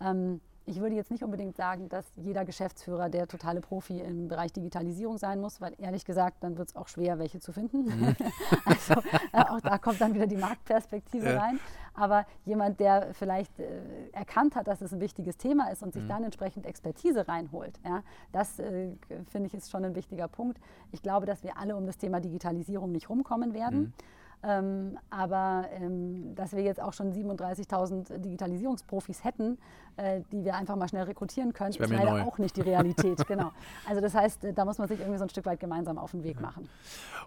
Ähm, 0.00 0.40
ich 0.66 0.80
würde 0.80 0.94
jetzt 0.94 1.10
nicht 1.10 1.24
unbedingt 1.24 1.56
sagen, 1.56 1.88
dass 1.88 2.04
jeder 2.16 2.44
Geschäftsführer 2.44 3.08
der 3.08 3.26
totale 3.26 3.60
Profi 3.60 4.00
im 4.00 4.28
Bereich 4.28 4.52
Digitalisierung 4.52 5.18
sein 5.18 5.40
muss, 5.40 5.60
weil 5.60 5.74
ehrlich 5.78 6.04
gesagt, 6.04 6.44
dann 6.44 6.58
wird 6.58 6.68
es 6.68 6.76
auch 6.76 6.88
schwer, 6.88 7.18
welche 7.18 7.40
zu 7.40 7.52
finden. 7.52 7.84
Mhm. 7.84 8.16
also 8.64 8.94
äh, 9.32 9.42
auch 9.48 9.60
da 9.60 9.78
kommt 9.78 10.00
dann 10.00 10.14
wieder 10.14 10.26
die 10.26 10.36
Marktperspektive 10.36 11.32
ja. 11.32 11.40
rein. 11.40 11.60
Aber 11.94 12.24
jemand, 12.44 12.78
der 12.80 13.12
vielleicht 13.14 13.58
äh, 13.58 13.80
erkannt 14.12 14.54
hat, 14.54 14.68
dass 14.68 14.80
es 14.80 14.92
ein 14.92 15.00
wichtiges 15.00 15.36
Thema 15.36 15.70
ist 15.70 15.82
und 15.82 15.92
sich 15.92 16.04
mhm. 16.04 16.08
dann 16.08 16.24
entsprechend 16.24 16.66
Expertise 16.66 17.26
reinholt, 17.26 17.80
ja, 17.84 18.02
das 18.32 18.58
äh, 18.58 18.90
finde 19.30 19.48
ich 19.48 19.54
ist 19.54 19.70
schon 19.70 19.84
ein 19.84 19.94
wichtiger 19.94 20.28
Punkt. 20.28 20.58
Ich 20.92 21.02
glaube, 21.02 21.26
dass 21.26 21.42
wir 21.42 21.56
alle 21.58 21.76
um 21.76 21.86
das 21.86 21.98
Thema 21.98 22.20
Digitalisierung 22.20 22.92
nicht 22.92 23.08
rumkommen 23.08 23.54
werden. 23.54 23.80
Mhm. 23.80 23.92
Ähm, 24.42 24.98
aber 25.10 25.68
ähm, 25.72 26.34
dass 26.34 26.52
wir 26.52 26.62
jetzt 26.62 26.80
auch 26.80 26.94
schon 26.94 27.12
37.000 27.12 28.18
Digitalisierungsprofis 28.18 29.22
hätten, 29.22 29.58
äh, 29.96 30.22
die 30.32 30.44
wir 30.44 30.54
einfach 30.54 30.76
mal 30.76 30.88
schnell 30.88 31.02
rekrutieren 31.04 31.52
können, 31.52 31.70
ist 31.70 31.78
leider 31.78 32.10
neu. 32.10 32.22
auch 32.22 32.38
nicht 32.38 32.56
die 32.56 32.62
Realität. 32.62 33.26
genau. 33.28 33.52
Also 33.86 34.00
das 34.00 34.14
heißt, 34.14 34.46
da 34.54 34.64
muss 34.64 34.78
man 34.78 34.88
sich 34.88 34.98
irgendwie 34.98 35.18
so 35.18 35.24
ein 35.24 35.30
Stück 35.30 35.44
weit 35.44 35.60
gemeinsam 35.60 35.98
auf 35.98 36.12
den 36.12 36.24
Weg 36.24 36.36
mhm. 36.36 36.42
machen. 36.42 36.68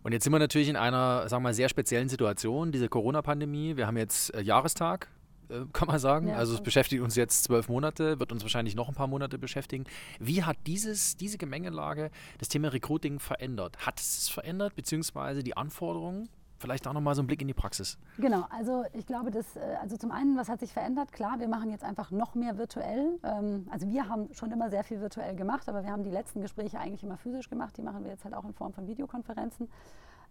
Und 0.01 0.11
jetzt 0.11 0.23
sind 0.23 0.33
wir 0.33 0.39
natürlich 0.39 0.69
in 0.69 0.75
einer, 0.75 1.29
sagen 1.29 1.43
wir 1.43 1.49
mal, 1.49 1.53
sehr 1.53 1.69
speziellen 1.69 2.09
Situation, 2.09 2.71
diese 2.71 2.89
Corona-Pandemie. 2.89 3.77
Wir 3.77 3.85
haben 3.85 3.97
jetzt 3.97 4.33
äh, 4.33 4.41
Jahrestag, 4.41 5.07
äh, 5.49 5.65
kann 5.71 5.87
man 5.87 5.99
sagen. 5.99 6.29
Ja, 6.29 6.37
also 6.37 6.55
es 6.55 6.61
beschäftigt 6.61 7.03
uns 7.03 7.15
jetzt 7.15 7.43
zwölf 7.43 7.69
Monate, 7.69 8.19
wird 8.19 8.31
uns 8.31 8.41
wahrscheinlich 8.41 8.75
noch 8.75 8.89
ein 8.89 8.95
paar 8.95 9.07
Monate 9.07 9.37
beschäftigen. 9.37 9.83
Wie 10.19 10.43
hat 10.43 10.57
dieses, 10.65 11.15
diese 11.15 11.37
Gemengelage 11.37 12.09
das 12.39 12.47
Thema 12.47 12.69
Recruiting 12.69 13.19
verändert? 13.19 13.85
Hat 13.85 13.99
es 13.99 14.29
verändert, 14.29 14.75
beziehungsweise 14.75 15.43
die 15.43 15.55
Anforderungen? 15.55 16.27
Vielleicht 16.63 16.87
auch 16.87 16.93
nochmal 16.93 17.13
so 17.13 17.19
einen 17.19 17.27
Blick 17.27 17.41
in 17.41 17.49
die 17.49 17.53
Praxis. 17.53 17.97
Genau, 18.17 18.45
also 18.49 18.85
ich 18.93 19.05
glaube, 19.05 19.31
dass, 19.31 19.57
äh, 19.57 19.59
also 19.81 19.97
zum 19.97 20.11
einen, 20.13 20.37
was 20.37 20.47
hat 20.47 20.61
sich 20.61 20.71
verändert? 20.71 21.11
Klar, 21.11 21.41
wir 21.41 21.49
machen 21.49 21.69
jetzt 21.69 21.83
einfach 21.83 22.09
noch 22.09 22.35
mehr 22.35 22.57
virtuell. 22.57 23.19
Ähm, 23.21 23.67
also 23.69 23.89
wir 23.89 24.07
haben 24.07 24.33
schon 24.33 24.49
immer 24.49 24.69
sehr 24.69 24.85
viel 24.85 25.01
virtuell 25.01 25.35
gemacht, 25.35 25.67
aber 25.67 25.83
wir 25.83 25.91
haben 25.91 26.05
die 26.05 26.09
letzten 26.09 26.39
Gespräche 26.39 26.79
eigentlich 26.79 27.03
immer 27.03 27.17
physisch 27.17 27.49
gemacht. 27.49 27.75
Die 27.75 27.81
machen 27.81 28.05
wir 28.05 28.11
jetzt 28.11 28.23
halt 28.23 28.33
auch 28.33 28.45
in 28.45 28.53
Form 28.53 28.71
von 28.71 28.87
Videokonferenzen. 28.87 29.67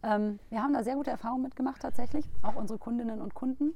Ähm, 0.02 0.38
wir 0.48 0.62
haben 0.62 0.72
da 0.72 0.82
sehr 0.82 0.94
gute 0.94 1.10
Erfahrungen 1.10 1.42
mitgemacht 1.42 1.82
tatsächlich, 1.82 2.24
auch 2.40 2.56
unsere 2.56 2.78
Kundinnen 2.78 3.20
und 3.20 3.34
Kunden. 3.34 3.74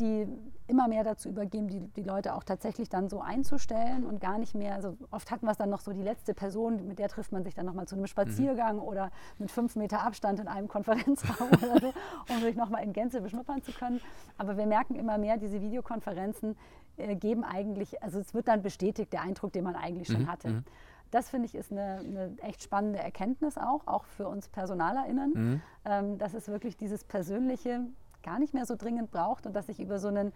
Die 0.00 0.26
immer 0.66 0.88
mehr 0.88 1.04
dazu 1.04 1.28
übergeben, 1.28 1.68
die, 1.68 1.80
die 1.80 2.02
Leute 2.02 2.34
auch 2.34 2.44
tatsächlich 2.44 2.88
dann 2.88 3.08
so 3.08 3.20
einzustellen 3.20 4.06
und 4.06 4.20
gar 4.20 4.38
nicht 4.38 4.54
mehr, 4.54 4.74
also 4.74 4.96
oft 5.10 5.30
hatten 5.30 5.46
wir 5.46 5.52
es 5.52 5.58
dann 5.58 5.68
noch 5.68 5.80
so 5.80 5.92
die 5.92 6.02
letzte 6.02 6.34
Person, 6.34 6.86
mit 6.86 6.98
der 6.98 7.08
trifft 7.08 7.30
man 7.30 7.44
sich 7.44 7.54
dann 7.54 7.66
nochmal 7.66 7.86
zu 7.86 7.94
einem 7.94 8.06
Spaziergang 8.06 8.76
mhm. 8.76 8.82
oder 8.82 9.10
mit 9.38 9.50
fünf 9.50 9.76
Meter 9.76 10.02
Abstand 10.02 10.40
in 10.40 10.48
einem 10.48 10.68
Konferenzraum 10.68 11.48
oder 11.62 11.80
so, 11.80 11.92
um 12.34 12.40
sich 12.40 12.56
nochmal 12.56 12.84
in 12.84 12.92
Gänze 12.92 13.20
beschnuppern 13.20 13.62
zu 13.62 13.72
können. 13.72 14.00
Aber 14.38 14.56
wir 14.56 14.66
merken 14.66 14.94
immer 14.94 15.18
mehr, 15.18 15.36
diese 15.36 15.60
Videokonferenzen 15.60 16.56
äh, 16.96 17.14
geben 17.16 17.44
eigentlich, 17.44 18.02
also 18.02 18.18
es 18.18 18.32
wird 18.32 18.48
dann 18.48 18.62
bestätigt, 18.62 19.12
der 19.12 19.22
Eindruck, 19.22 19.52
den 19.52 19.64
man 19.64 19.76
eigentlich 19.76 20.08
schon 20.08 20.22
mhm. 20.22 20.32
hatte. 20.32 20.48
Mhm. 20.48 20.64
Das 21.10 21.28
finde 21.28 21.44
ich 21.44 21.54
ist 21.54 21.70
eine, 21.70 21.98
eine, 21.98 22.34
echt 22.40 22.62
spannende 22.62 22.98
Erkenntnis 22.98 23.58
auch, 23.58 23.86
auch 23.86 24.04
für 24.06 24.26
uns 24.26 24.48
PersonalerInnen, 24.48 25.32
mhm. 25.34 25.62
ähm, 25.84 26.18
dass 26.18 26.32
es 26.32 26.48
wirklich 26.48 26.78
dieses 26.78 27.04
persönliche 27.04 27.82
gar 28.22 28.38
nicht 28.38 28.54
mehr 28.54 28.66
so 28.66 28.76
dringend 28.76 29.10
braucht 29.10 29.46
und 29.46 29.54
dass 29.54 29.66
sich 29.66 29.80
über 29.80 29.98
so 29.98 30.08
einen 30.08 30.32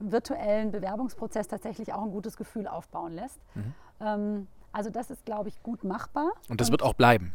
virtuellen 0.00 0.70
Bewerbungsprozess 0.70 1.48
tatsächlich 1.48 1.92
auch 1.92 2.02
ein 2.02 2.10
gutes 2.10 2.36
Gefühl 2.36 2.66
aufbauen 2.68 3.12
lässt. 3.14 3.40
Mhm. 3.54 3.74
Ähm, 4.00 4.46
also 4.72 4.90
das 4.90 5.10
ist, 5.10 5.24
glaube 5.24 5.48
ich, 5.48 5.62
gut 5.62 5.82
machbar. 5.84 6.30
Und 6.48 6.60
das 6.60 6.68
und 6.68 6.72
wird 6.72 6.82
auch 6.82 6.94
bleiben. 6.94 7.32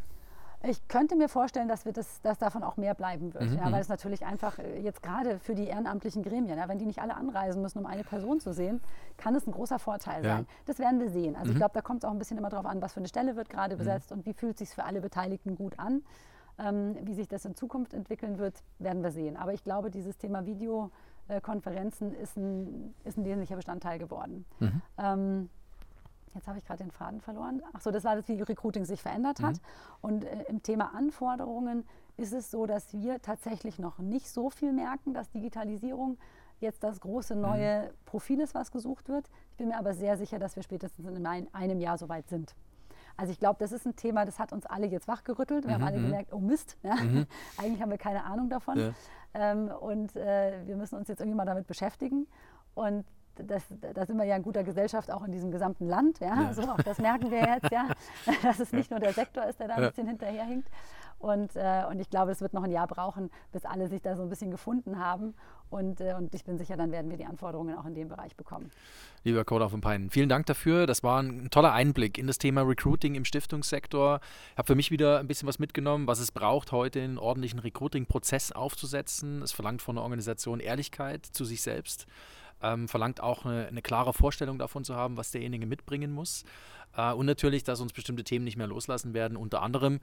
Ich 0.66 0.88
könnte 0.88 1.18
mir 1.18 1.28
vorstellen, 1.28 1.68
dass, 1.68 1.84
wir 1.84 1.92
das, 1.92 2.22
dass 2.22 2.38
davon 2.38 2.64
auch 2.64 2.78
mehr 2.78 2.94
bleiben 2.94 3.34
wird, 3.34 3.50
Mhm, 3.50 3.58
ja, 3.58 3.68
mhm. 3.68 3.74
weil 3.74 3.82
es 3.82 3.90
natürlich 3.90 4.26
einfach 4.26 4.60
äh, 4.60 4.80
jetzt 4.80 5.04
gerade 5.04 5.40
für 5.40 5.56
die 5.56 5.66
ehrenamtlichen 5.68 6.24
Gremien, 6.24 6.58
ja, 6.58 6.70
wenn 6.70 6.78
die 6.80 6.86
nicht 6.86 7.02
alle 7.02 7.16
anreisen 7.16 7.62
müssen, 7.62 7.80
um 7.80 7.86
eine 7.86 8.06
Person 8.06 8.40
zu 8.40 8.54
sehen, 8.54 8.80
kann 9.18 9.36
es 9.36 9.46
ein 9.46 9.52
großer 9.52 9.78
Vorteil 9.78 10.24
Ja. 10.24 10.36
sein. 10.38 10.48
Das 10.66 10.80
werden 10.80 11.02
wir 11.02 11.10
sehen. 11.10 11.36
Also 11.36 11.48
Mhm. 11.48 11.52
ich 11.52 11.58
glaube, 11.58 11.74
da 11.74 11.82
kommt 11.82 12.06
es 12.06 12.08
auch 12.08 12.14
ein 12.14 12.20
bisschen 12.20 12.38
immer 12.38 12.50
darauf 12.50 12.66
an, 12.66 12.82
was 12.82 12.94
für 12.94 13.02
eine 13.02 13.10
Stelle 13.10 13.36
wird 13.36 13.50
gerade 13.50 13.76
besetzt 13.76 14.14
und 14.14 14.26
wie 14.26 14.34
fühlt 14.34 14.58
sich 14.58 14.70
für 14.70 14.86
alle 14.86 15.02
Beteiligten 15.02 15.58
gut 15.58 15.78
an. 15.80 16.02
Ähm, 16.60 16.96
wie 17.04 17.14
sich 17.16 17.28
das 17.28 17.46
in 17.46 17.56
Zukunft 17.56 17.94
entwickeln 17.94 18.38
wird, 18.38 18.64
werden 18.80 19.02
wir 19.02 19.12
sehen. 19.12 19.38
Aber 19.38 19.54
ich 19.54 19.64
glaube, 19.64 19.90
dieses 19.90 20.18
Thema 20.18 20.46
Videokonferenzen 20.46 22.14
ist 22.14 22.38
ein, 22.38 22.94
ist 23.04 23.18
ein 23.18 23.26
wesentlicher 23.26 23.56
Bestandteil 23.56 23.98
geworden. 23.98 24.46
Mhm. 24.60 24.82
Ähm, 24.98 25.50
Jetzt 26.34 26.48
habe 26.48 26.58
ich 26.58 26.66
gerade 26.66 26.84
den 26.84 26.92
Faden 26.92 27.22
verloren. 27.22 27.62
Ach 27.74 27.82
so, 27.82 27.92
das 27.92 28.04
war 28.04 28.16
das, 28.16 28.28
wie 28.28 28.42
Recruiting 28.42 28.86
sich 28.86 29.02
verändert 29.02 29.42
hat. 29.42 29.62
Und 30.02 30.26
äh, 30.26 30.44
im 30.48 30.64
Thema 30.64 30.94
Anforderungen 30.96 31.86
ist 32.18 32.34
es 32.34 32.52
so, 32.52 32.66
dass 32.66 32.94
wir 32.94 33.22
tatsächlich 33.22 33.80
noch 33.80 34.00
nicht 34.00 34.30
so 34.30 34.50
viel 34.50 34.74
merken, 34.74 35.14
dass 35.14 35.30
Digitalisierung 35.32 36.18
jetzt 36.60 36.84
das 36.84 37.02
große 37.02 37.36
neue 37.36 37.94
Profil 38.06 38.40
ist, 38.40 38.56
was 38.56 38.72
gesucht 38.72 39.10
wird. 39.10 39.30
Ich 39.52 39.58
bin 39.58 39.68
mir 39.68 39.78
aber 39.78 39.94
sehr 39.94 40.18
sicher, 40.18 40.40
dass 40.40 40.56
wir 40.56 40.64
spätestens 40.64 41.06
in 41.06 41.26
ein, 41.26 41.54
einem 41.54 41.80
Jahr 41.80 41.98
soweit 41.98 42.28
sind. 42.30 42.56
Also 43.16 43.32
ich 43.32 43.40
glaube, 43.40 43.58
das 43.60 43.72
ist 43.72 43.86
ein 43.86 43.96
Thema, 43.96 44.26
das 44.26 44.40
hat 44.40 44.54
uns 44.54 44.66
alle 44.66 44.88
jetzt 44.88 45.08
wachgerüttelt. 45.08 45.68
Wir 45.68 45.76
haben 45.76 45.84
alle 45.84 46.02
gemerkt, 46.02 46.34
oh 46.34 46.40
Mist, 46.40 46.78
ja, 46.84 46.94
eigentlich 47.58 47.82
haben 47.82 47.92
wir 47.92 47.98
keine 47.98 48.24
Ahnung 48.24 48.50
davon. 48.50 48.78
Ja. 48.80 48.92
Ähm, 49.34 49.70
und 49.70 50.16
äh, 50.16 50.66
wir 50.66 50.76
müssen 50.76 50.96
uns 50.98 51.08
jetzt 51.08 51.20
irgendwie 51.20 51.38
mal 51.38 51.46
damit 51.46 51.68
beschäftigen. 51.68 52.28
Und 52.76 53.06
das, 53.36 53.64
da 53.94 54.06
sind 54.06 54.18
wir 54.18 54.26
ja 54.26 54.36
in 54.36 54.44
guter 54.44 54.64
Gesellschaft 54.64 55.12
auch 55.12 55.24
in 55.24 55.32
diesem 55.32 55.52
gesamten 55.52 55.88
Land. 55.88 56.20
Ja? 56.20 56.42
Ja. 56.42 56.54
So, 56.54 56.64
auch 56.64 56.82
das 56.82 57.00
merken 57.00 57.32
wir 57.32 57.40
jetzt, 57.40 57.72
ja, 57.72 57.88
dass 58.44 58.60
es 58.60 58.72
nicht 58.72 58.92
nur 58.92 59.00
der 59.00 59.14
Sektor 59.14 59.46
ist, 59.46 59.60
der 59.60 59.68
da 59.68 59.76
ein 59.76 59.88
bisschen 59.90 60.08
hinterherhinkt. 60.08 60.70
Und, 61.24 61.56
äh, 61.56 61.84
und 61.90 62.02
ich 62.02 62.10
glaube, 62.10 62.32
es 62.32 62.42
wird 62.42 62.54
noch 62.54 62.64
ein 62.64 62.72
Jahr 62.72 62.86
brauchen, 62.86 63.32
bis 63.54 63.64
alle 63.64 63.88
sich 63.88 64.02
da 64.02 64.18
so 64.18 64.24
ein 64.24 64.30
bisschen 64.30 64.52
gefunden 64.52 65.00
haben. 65.00 65.36
Und, 65.70 66.02
äh, 66.02 66.16
und 66.18 66.36
ich 66.36 66.44
bin 66.44 66.58
sicher, 66.58 66.76
dann 66.76 66.92
werden 66.92 67.10
wir 67.10 67.16
die 67.16 67.26
Anforderungen 67.26 67.78
auch 67.78 67.86
in 67.86 67.96
dem 67.96 68.10
Bereich 68.10 68.36
bekommen. 68.36 68.70
Lieber 69.24 69.46
Coda 69.46 69.70
von 69.70 69.80
Peinen, 69.80 70.10
vielen 70.10 70.28
Dank 70.28 70.48
dafür. 70.48 70.86
Das 70.86 71.02
war 71.02 71.24
ein 71.24 71.50
toller 71.50 71.72
Einblick 71.72 72.18
in 72.18 72.28
das 72.28 72.40
Thema 72.40 72.64
Recruiting 72.64 73.16
im 73.16 73.24
Stiftungssektor. 73.24 74.20
Ich 74.52 74.58
habe 74.58 74.68
für 74.68 74.76
mich 74.76 74.92
wieder 74.92 75.20
ein 75.20 75.28
bisschen 75.28 75.48
was 75.48 75.60
mitgenommen, 75.60 76.08
was 76.08 76.20
es 76.20 76.34
braucht, 76.34 76.74
heute 76.74 77.02
einen 77.02 77.18
ordentlichen 77.18 77.60
Recruiting-Prozess 77.60 78.52
aufzusetzen. 78.52 79.42
Es 79.44 79.54
verlangt 79.54 79.82
von 79.82 79.96
der 79.96 80.04
Organisation 80.04 80.60
Ehrlichkeit 80.60 81.26
zu 81.26 81.46
sich 81.46 81.62
selbst, 81.62 82.06
ähm, 82.64 82.88
verlangt 82.88 83.22
auch 83.22 83.46
eine, 83.46 83.68
eine 83.68 83.82
klare 83.82 84.14
Vorstellung 84.14 84.58
davon 84.58 84.84
zu 84.84 84.96
haben, 84.96 85.18
was 85.18 85.32
derjenige 85.32 85.68
mitbringen 85.68 86.12
muss. 86.12 86.44
Äh, 86.96 87.14
und 87.14 87.26
natürlich, 87.26 87.64
dass 87.64 87.82
uns 87.82 87.94
bestimmte 87.94 88.24
Themen 88.24 88.46
nicht 88.46 88.58
mehr 88.58 88.68
loslassen 88.68 89.14
werden, 89.14 89.38
unter 89.38 89.62
anderem 89.62 90.00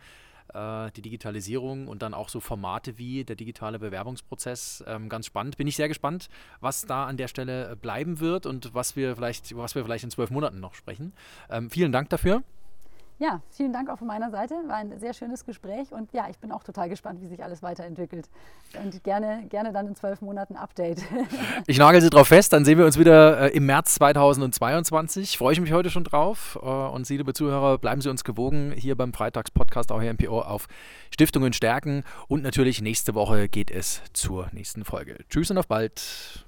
äh, 0.54 0.90
die 0.92 1.02
Digitalisierung 1.02 1.88
und 1.88 2.02
dann 2.02 2.14
auch 2.14 2.28
so 2.28 2.40
Formate 2.40 2.98
wie 2.98 3.24
der 3.24 3.36
digitale 3.36 3.78
Bewerbungsprozess. 3.78 4.84
Ähm, 4.86 5.08
ganz 5.08 5.26
spannend. 5.26 5.56
Bin 5.56 5.66
ich 5.66 5.76
sehr 5.76 5.88
gespannt, 5.88 6.28
was 6.60 6.82
da 6.82 7.06
an 7.06 7.16
der 7.16 7.28
Stelle 7.28 7.70
äh, 7.70 7.76
bleiben 7.76 8.20
wird 8.20 8.46
und 8.46 8.74
was 8.74 8.96
wir 8.96 9.16
vielleicht, 9.16 9.56
was 9.56 9.74
wir 9.74 9.84
vielleicht 9.84 10.04
in 10.04 10.10
zwölf 10.10 10.30
Monaten 10.30 10.60
noch 10.60 10.74
sprechen. 10.74 11.12
Ähm, 11.48 11.70
vielen 11.70 11.92
Dank 11.92 12.10
dafür. 12.10 12.42
Ja, 13.20 13.42
vielen 13.50 13.74
Dank 13.74 13.90
auch 13.90 13.98
von 13.98 14.06
meiner 14.06 14.30
Seite. 14.30 14.54
War 14.66 14.76
ein 14.76 14.98
sehr 14.98 15.12
schönes 15.12 15.44
Gespräch. 15.44 15.92
Und 15.92 16.10
ja, 16.14 16.28
ich 16.30 16.38
bin 16.38 16.50
auch 16.50 16.64
total 16.64 16.88
gespannt, 16.88 17.20
wie 17.20 17.26
sich 17.26 17.44
alles 17.44 17.62
weiterentwickelt. 17.62 18.30
Und 18.82 19.04
gerne, 19.04 19.44
gerne 19.50 19.74
dann 19.74 19.88
in 19.88 19.94
zwölf 19.94 20.22
Monaten 20.22 20.56
Update. 20.56 21.02
Ich 21.66 21.78
nagel 21.78 22.00
Sie 22.00 22.08
drauf 22.08 22.28
fest, 22.28 22.52
dann 22.52 22.64
sehen 22.64 22.78
wir 22.78 22.86
uns 22.86 22.98
wieder 22.98 23.52
äh, 23.52 23.56
im 23.56 23.66
März 23.66 23.94
2022. 23.96 25.36
Freue 25.36 25.52
ich 25.52 25.60
mich 25.60 25.72
heute 25.72 25.90
schon 25.90 26.04
drauf. 26.04 26.58
Äh, 26.62 26.66
und 26.66 27.06
Sie, 27.06 27.18
liebe 27.18 27.34
Zuhörer, 27.34 27.76
bleiben 27.76 28.00
Sie 28.00 28.08
uns 28.08 28.24
gewogen 28.24 28.72
hier 28.74 28.96
beim 28.96 29.12
Freitagspodcast 29.12 29.92
auch 29.92 30.00
hier 30.00 30.12
MPO 30.14 30.40
auf 30.40 30.66
Stiftungen 31.10 31.52
stärken. 31.52 32.04
Und 32.26 32.42
natürlich 32.42 32.80
nächste 32.80 33.14
Woche 33.14 33.50
geht 33.50 33.70
es 33.70 34.02
zur 34.14 34.48
nächsten 34.52 34.86
Folge. 34.86 35.18
Tschüss 35.28 35.50
und 35.50 35.58
auf 35.58 35.68
bald. 35.68 36.46